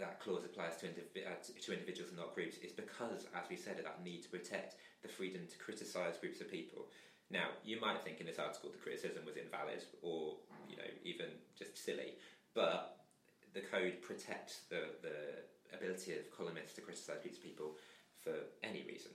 that 0.00 0.20
clause 0.20 0.44
applies 0.44 0.76
to, 0.78 0.86
indiv- 0.86 1.26
uh, 1.26 1.36
to 1.40 1.72
individuals 1.72 2.10
and 2.10 2.18
not 2.18 2.34
groups 2.34 2.56
is 2.58 2.72
because, 2.72 3.26
as 3.34 3.48
we 3.48 3.56
said, 3.56 3.78
of 3.78 3.84
that 3.84 4.04
need 4.04 4.22
to 4.22 4.28
protect 4.28 4.76
the 5.02 5.08
freedom 5.08 5.42
to 5.50 5.56
criticise 5.58 6.16
groups 6.20 6.40
of 6.40 6.50
people. 6.50 6.88
Now, 7.30 7.48
you 7.64 7.80
might 7.80 8.02
think 8.02 8.20
in 8.20 8.26
this 8.26 8.38
article 8.38 8.70
the 8.70 8.82
criticism 8.82 9.22
was 9.24 9.36
invalid 9.36 9.84
or, 10.02 10.34
you 10.68 10.76
know, 10.76 10.90
even 11.04 11.26
just 11.56 11.78
silly, 11.78 12.18
but 12.54 13.06
the 13.54 13.60
code 13.60 14.02
protects 14.02 14.62
the, 14.68 14.90
the 15.02 15.76
ability 15.76 16.12
of 16.12 16.30
columnists 16.36 16.74
to 16.74 16.80
criticise 16.80 17.22
groups 17.22 17.38
of 17.38 17.44
people 17.44 17.76
for 18.22 18.34
any 18.62 18.82
reason. 18.82 19.12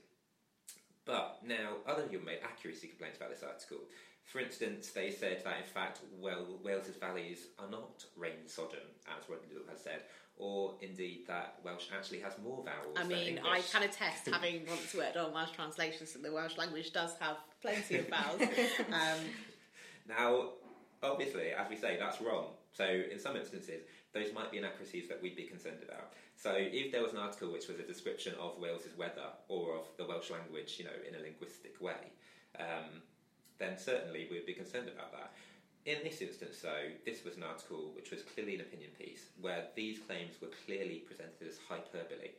But 1.04 1.38
now, 1.46 1.78
other 1.86 2.02
people 2.02 2.26
made 2.26 2.40
accuracy 2.42 2.88
complaints 2.88 3.16
about 3.18 3.30
this 3.30 3.44
article. 3.44 3.84
For 4.24 4.40
instance, 4.40 4.90
they 4.90 5.10
said 5.12 5.44
that 5.44 5.58
in 5.58 5.70
fact 5.70 6.00
well, 6.18 6.58
Wales's 6.64 6.96
valleys 6.96 7.46
are 7.58 7.70
not 7.70 8.04
rain 8.16 8.46
sodden, 8.46 8.82
as 9.06 9.28
Rod 9.30 9.38
Liddle 9.48 9.70
has 9.70 9.82
said, 9.82 10.02
or 10.38 10.74
indeed 10.80 11.24
that 11.26 11.58
Welsh 11.64 11.86
actually 11.96 12.20
has 12.20 12.34
more 12.42 12.62
vowels. 12.62 12.96
I 12.96 13.04
mean, 13.04 13.40
I 13.44 13.62
can 13.62 13.82
attest, 13.82 14.28
having 14.30 14.66
once 14.68 14.94
worked 14.94 15.16
on 15.16 15.32
Welsh 15.32 15.52
translations, 15.52 16.12
that 16.12 16.22
the 16.22 16.32
Welsh 16.32 16.58
language 16.58 16.92
does 16.92 17.14
have 17.20 17.36
plenty 17.62 17.98
of 17.98 18.08
vowels. 18.08 18.42
um, 18.92 19.20
Now, 20.08 20.50
obviously, 21.02 21.50
as 21.52 21.68
we 21.68 21.76
say, 21.76 21.96
that's 21.98 22.20
wrong. 22.20 22.46
So, 22.72 22.84
in 22.84 23.18
some 23.18 23.36
instances, 23.36 23.82
those 24.12 24.32
might 24.34 24.50
be 24.50 24.58
inaccuracies 24.58 25.08
that 25.08 25.22
we'd 25.22 25.36
be 25.36 25.44
concerned 25.44 25.82
about. 25.82 26.12
So, 26.36 26.52
if 26.54 26.92
there 26.92 27.02
was 27.02 27.12
an 27.12 27.18
article 27.18 27.50
which 27.50 27.68
was 27.68 27.78
a 27.78 27.82
description 27.82 28.34
of 28.38 28.58
Wales's 28.60 28.96
weather 28.96 29.28
or 29.48 29.74
of 29.74 29.86
the 29.96 30.04
Welsh 30.04 30.30
language, 30.30 30.76
you 30.78 30.84
know, 30.84 30.96
in 31.08 31.14
a 31.14 31.22
linguistic 31.22 31.80
way, 31.80 32.12
um, 32.58 33.02
then 33.58 33.78
certainly 33.78 34.28
we'd 34.30 34.46
be 34.46 34.52
concerned 34.52 34.88
about 34.88 35.12
that. 35.12 35.32
In 35.86 35.98
this 36.02 36.20
instance, 36.20 36.58
though, 36.62 36.90
this 37.04 37.24
was 37.24 37.36
an 37.36 37.44
article 37.44 37.92
which 37.94 38.10
was 38.10 38.22
clearly 38.22 38.56
an 38.56 38.60
opinion 38.62 38.90
piece 38.98 39.26
where 39.40 39.66
these 39.76 40.00
claims 40.00 40.34
were 40.42 40.50
clearly 40.66 41.04
presented 41.06 41.46
as 41.48 41.58
hyperbole. 41.68 42.30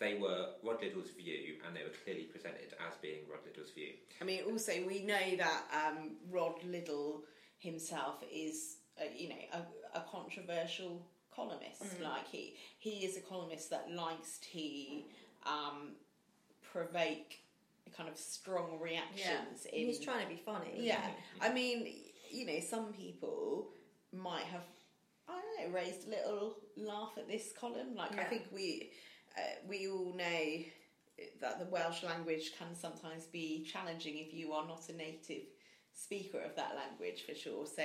They 0.00 0.18
were 0.18 0.48
Rod 0.62 0.82
Liddle's 0.82 1.10
view, 1.10 1.54
and 1.64 1.74
they 1.74 1.84
were 1.84 1.94
clearly 2.04 2.24
presented 2.24 2.74
as 2.86 2.96
being 3.00 3.20
Rod 3.30 3.40
Liddle's 3.46 3.70
view. 3.70 3.92
I 4.20 4.24
mean, 4.24 4.42
also 4.50 4.72
we 4.86 5.04
know 5.04 5.36
that 5.38 5.62
um, 5.72 6.16
Rod 6.30 6.62
Liddle 6.64 7.22
himself 7.58 8.24
is, 8.30 8.78
uh, 9.00 9.04
you 9.16 9.28
know, 9.28 9.36
a, 9.52 9.98
a 9.98 10.04
controversial 10.10 11.06
columnist. 11.34 11.84
Like 12.02 12.26
he 12.28 12.56
he 12.78 13.06
is 13.06 13.16
a 13.16 13.20
columnist 13.20 13.70
that 13.70 13.90
likes 13.92 14.40
to 14.52 15.02
um, 15.46 15.92
provoke 16.72 17.34
kind 17.96 18.08
of 18.08 18.18
strong 18.18 18.80
reactions. 18.80 19.66
In 19.72 19.86
He's 19.86 20.00
trying 20.00 20.22
to 20.22 20.28
be 20.28 20.40
funny. 20.44 20.72
yeah, 20.76 21.08
I 21.40 21.52
mean, 21.52 21.86
you 22.30 22.46
know, 22.46 22.60
some 22.60 22.92
people 22.92 23.68
might 24.12 24.44
have, 24.44 24.62
I 25.28 25.32
don't 25.40 25.72
know, 25.72 25.78
raised 25.78 26.06
a 26.06 26.10
little 26.10 26.56
laugh 26.76 27.12
at 27.16 27.28
this 27.28 27.52
column. 27.58 27.94
Like, 27.96 28.18
I 28.18 28.24
think 28.24 28.44
we 28.52 28.90
uh, 29.36 29.40
we 29.68 29.88
all 29.88 30.14
know 30.16 30.62
that 31.40 31.58
the 31.58 31.66
Welsh 31.66 32.02
language 32.02 32.52
can 32.58 32.74
sometimes 32.74 33.24
be 33.26 33.66
challenging 33.70 34.18
if 34.18 34.34
you 34.34 34.52
are 34.52 34.66
not 34.66 34.88
a 34.88 34.92
native 34.92 35.42
speaker 35.98 36.38
of 36.40 36.54
that 36.56 36.76
language, 36.76 37.24
for 37.26 37.34
sure. 37.34 37.64
So, 37.66 37.82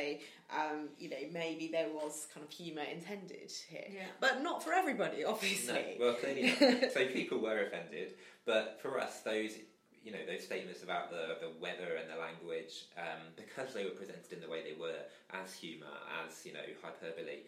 um, 0.54 0.89
you 0.99 1.10
know, 1.10 1.15
maybe 1.32 1.69
there 1.71 1.88
was 1.93 2.27
kind 2.34 2.45
of 2.45 2.51
humour 2.51 2.82
intended 2.84 3.51
here, 3.69 3.86
Yeah. 3.89 4.01
but 4.19 4.41
not 4.43 4.62
for 4.62 4.73
everybody, 4.73 5.23
No, 5.23 5.30
obviously. 5.32 5.95
well, 5.99 6.13
clearly 6.15 6.54
not. 6.60 6.91
so 6.93 7.06
people 7.08 7.39
were 7.39 7.63
offended, 7.67 8.15
but 8.45 8.80
for 8.82 8.99
us, 8.99 9.21
those 9.21 9.54
you 10.04 10.12
know 10.12 10.26
those 10.26 10.44
statements 10.44 10.84
about 10.84 11.12
the, 11.12 11.38
the 11.40 11.52
weather 11.62 11.98
and 12.00 12.10
the 12.10 12.18
language, 12.18 12.90
um, 12.98 13.22
because 13.38 13.74
they 13.74 13.86
were 13.86 13.96
presented 13.96 14.34
in 14.34 14.42
the 14.42 14.50
way 14.50 14.66
they 14.66 14.78
were, 14.78 15.06
as 15.34 15.54
humour, 15.54 15.94
as 16.26 16.46
you 16.46 16.54
know 16.54 16.66
hyperbole, 16.82 17.46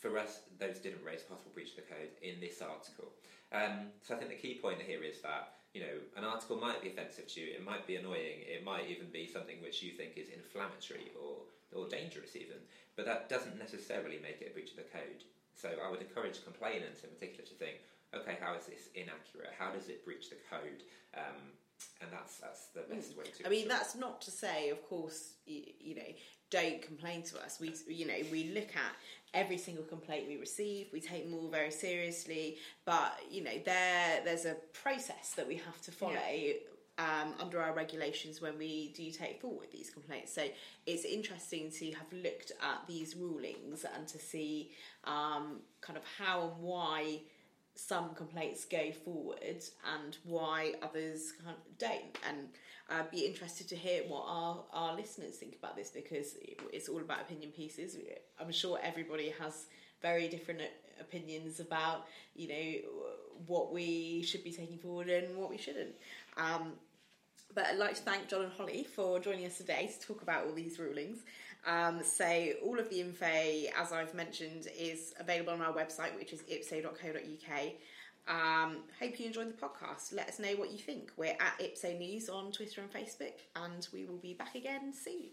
for 0.00 0.16
us 0.16 0.48
those 0.58 0.78
didn't 0.78 1.04
raise 1.04 1.22
possible 1.22 1.52
breach 1.52 1.76
of 1.76 1.84
the 1.84 1.88
code 1.88 2.12
in 2.22 2.40
this 2.40 2.62
article. 2.62 3.12
Um, 3.52 3.92
so 4.00 4.14
I 4.14 4.18
think 4.18 4.30
the 4.30 4.40
key 4.40 4.56
point 4.56 4.80
here 4.80 5.02
is 5.02 5.20
that 5.20 5.60
you 5.74 5.82
know 5.82 5.96
an 6.16 6.24
article 6.24 6.56
might 6.56 6.80
be 6.80 6.88
offensive 6.88 7.28
to 7.36 7.40
you, 7.40 7.52
it 7.52 7.64
might 7.64 7.86
be 7.86 7.96
annoying, 7.96 8.48
it 8.48 8.64
might 8.64 8.88
even 8.88 9.12
be 9.12 9.28
something 9.28 9.60
which 9.60 9.82
you 9.82 9.92
think 9.92 10.16
is 10.16 10.28
inflammatory 10.32 11.12
or 11.20 11.44
or 11.76 11.86
dangerous 11.86 12.34
even, 12.34 12.58
but 12.96 13.06
that 13.06 13.28
doesn't 13.28 13.58
necessarily 13.58 14.18
make 14.18 14.40
it 14.40 14.50
a 14.50 14.54
breach 14.54 14.72
of 14.72 14.76
the 14.76 14.90
code. 14.90 15.22
So 15.54 15.68
I 15.84 15.90
would 15.90 16.00
encourage 16.00 16.42
complainants 16.42 17.04
in 17.04 17.10
particular 17.10 17.44
to 17.44 17.54
think, 17.54 17.84
okay, 18.14 18.38
how 18.40 18.56
is 18.56 18.66
this 18.66 18.88
inaccurate? 18.94 19.52
How 19.58 19.70
does 19.70 19.88
it 19.88 20.04
breach 20.04 20.30
the 20.30 20.40
code? 20.50 20.82
Um, 21.14 21.54
and 22.00 22.10
that's 22.12 22.38
that's 22.38 22.66
the 22.68 22.82
best 22.92 23.16
way 23.16 23.24
to. 23.38 23.46
I 23.46 23.50
mean, 23.50 23.68
that's 23.68 23.94
not 23.94 24.20
to 24.22 24.30
say, 24.30 24.70
of 24.70 24.86
course, 24.88 25.34
you, 25.46 25.62
you 25.78 25.94
know, 25.96 26.02
don't 26.50 26.82
complain 26.82 27.22
to 27.22 27.38
us. 27.42 27.58
We, 27.60 27.74
you 27.86 28.06
know, 28.06 28.14
we 28.30 28.52
look 28.54 28.70
at 28.74 28.94
every 29.34 29.58
single 29.58 29.84
complaint 29.84 30.26
we 30.26 30.36
receive. 30.36 30.88
We 30.92 31.00
take 31.00 31.24
them 31.24 31.34
all 31.34 31.48
very 31.48 31.70
seriously, 31.70 32.56
but 32.84 33.18
you 33.30 33.44
know, 33.44 33.58
there 33.64 34.20
there's 34.24 34.46
a 34.46 34.56
process 34.72 35.34
that 35.36 35.46
we 35.46 35.56
have 35.56 35.80
to 35.82 35.92
follow. 35.92 36.16
Um, 36.98 37.32
under 37.40 37.62
our 37.62 37.72
regulations, 37.72 38.42
when 38.42 38.58
we 38.58 38.92
do 38.94 39.10
take 39.10 39.40
forward 39.40 39.68
these 39.72 39.88
complaints, 39.88 40.34
so 40.34 40.42
it's 40.84 41.06
interesting 41.06 41.70
to 41.78 41.92
have 41.92 42.12
looked 42.12 42.52
at 42.60 42.86
these 42.86 43.16
rulings 43.16 43.86
and 43.94 44.06
to 44.06 44.18
see 44.18 44.72
um, 45.04 45.60
kind 45.80 45.96
of 45.96 46.02
how 46.18 46.42
and 46.42 46.62
why 46.62 47.20
some 47.86 48.14
complaints 48.14 48.64
go 48.66 48.92
forward 48.92 49.64
and 49.94 50.18
why 50.24 50.74
others 50.82 51.32
don't. 51.78 52.18
And 52.28 52.48
I'd 52.90 53.10
be 53.10 53.20
interested 53.20 53.68
to 53.68 53.76
hear 53.76 54.02
what 54.06 54.24
our, 54.26 54.64
our 54.72 54.94
listeners 54.94 55.36
think 55.36 55.56
about 55.56 55.76
this 55.76 55.90
because 55.90 56.36
it's 56.72 56.88
all 56.88 57.00
about 57.00 57.22
opinion 57.22 57.52
pieces. 57.52 57.96
I'm 58.38 58.52
sure 58.52 58.78
everybody 58.82 59.32
has 59.40 59.66
very 60.02 60.28
different 60.28 60.60
opinions 61.00 61.58
about, 61.58 62.06
you 62.34 62.48
know, 62.48 62.72
what 63.46 63.72
we 63.72 64.22
should 64.22 64.44
be 64.44 64.52
taking 64.52 64.78
forward 64.78 65.08
and 65.08 65.36
what 65.36 65.48
we 65.48 65.56
shouldn't. 65.56 65.94
Um, 66.36 66.72
but 67.54 67.66
I'd 67.66 67.78
like 67.78 67.94
to 67.94 68.02
thank 68.02 68.28
John 68.28 68.42
and 68.42 68.52
Holly 68.52 68.84
for 68.84 69.18
joining 69.18 69.46
us 69.46 69.56
today 69.56 69.90
to 69.98 70.06
talk 70.06 70.22
about 70.22 70.46
all 70.46 70.52
these 70.52 70.78
rulings. 70.78 71.20
Um, 71.66 72.02
so 72.02 72.52
all 72.64 72.78
of 72.78 72.88
the 72.90 73.00
info, 73.00 73.26
as 73.26 73.92
I've 73.92 74.14
mentioned, 74.14 74.68
is 74.78 75.14
available 75.18 75.52
on 75.52 75.60
our 75.60 75.72
website, 75.72 76.16
which 76.16 76.32
is 76.32 76.42
ipso.co.uk. 76.48 77.62
Um, 78.28 78.78
hope 78.98 79.18
you 79.18 79.26
enjoyed 79.26 79.48
the 79.48 79.66
podcast. 79.66 80.14
Let 80.14 80.28
us 80.28 80.38
know 80.38 80.52
what 80.56 80.70
you 80.70 80.78
think. 80.78 81.10
We're 81.16 81.36
at 81.40 81.60
Ipso 81.60 81.98
News 81.98 82.28
on 82.28 82.52
Twitter 82.52 82.80
and 82.80 82.92
Facebook, 82.92 83.34
and 83.56 83.86
we 83.92 84.04
will 84.04 84.18
be 84.18 84.34
back 84.34 84.54
again 84.54 84.92
soon. 84.92 85.30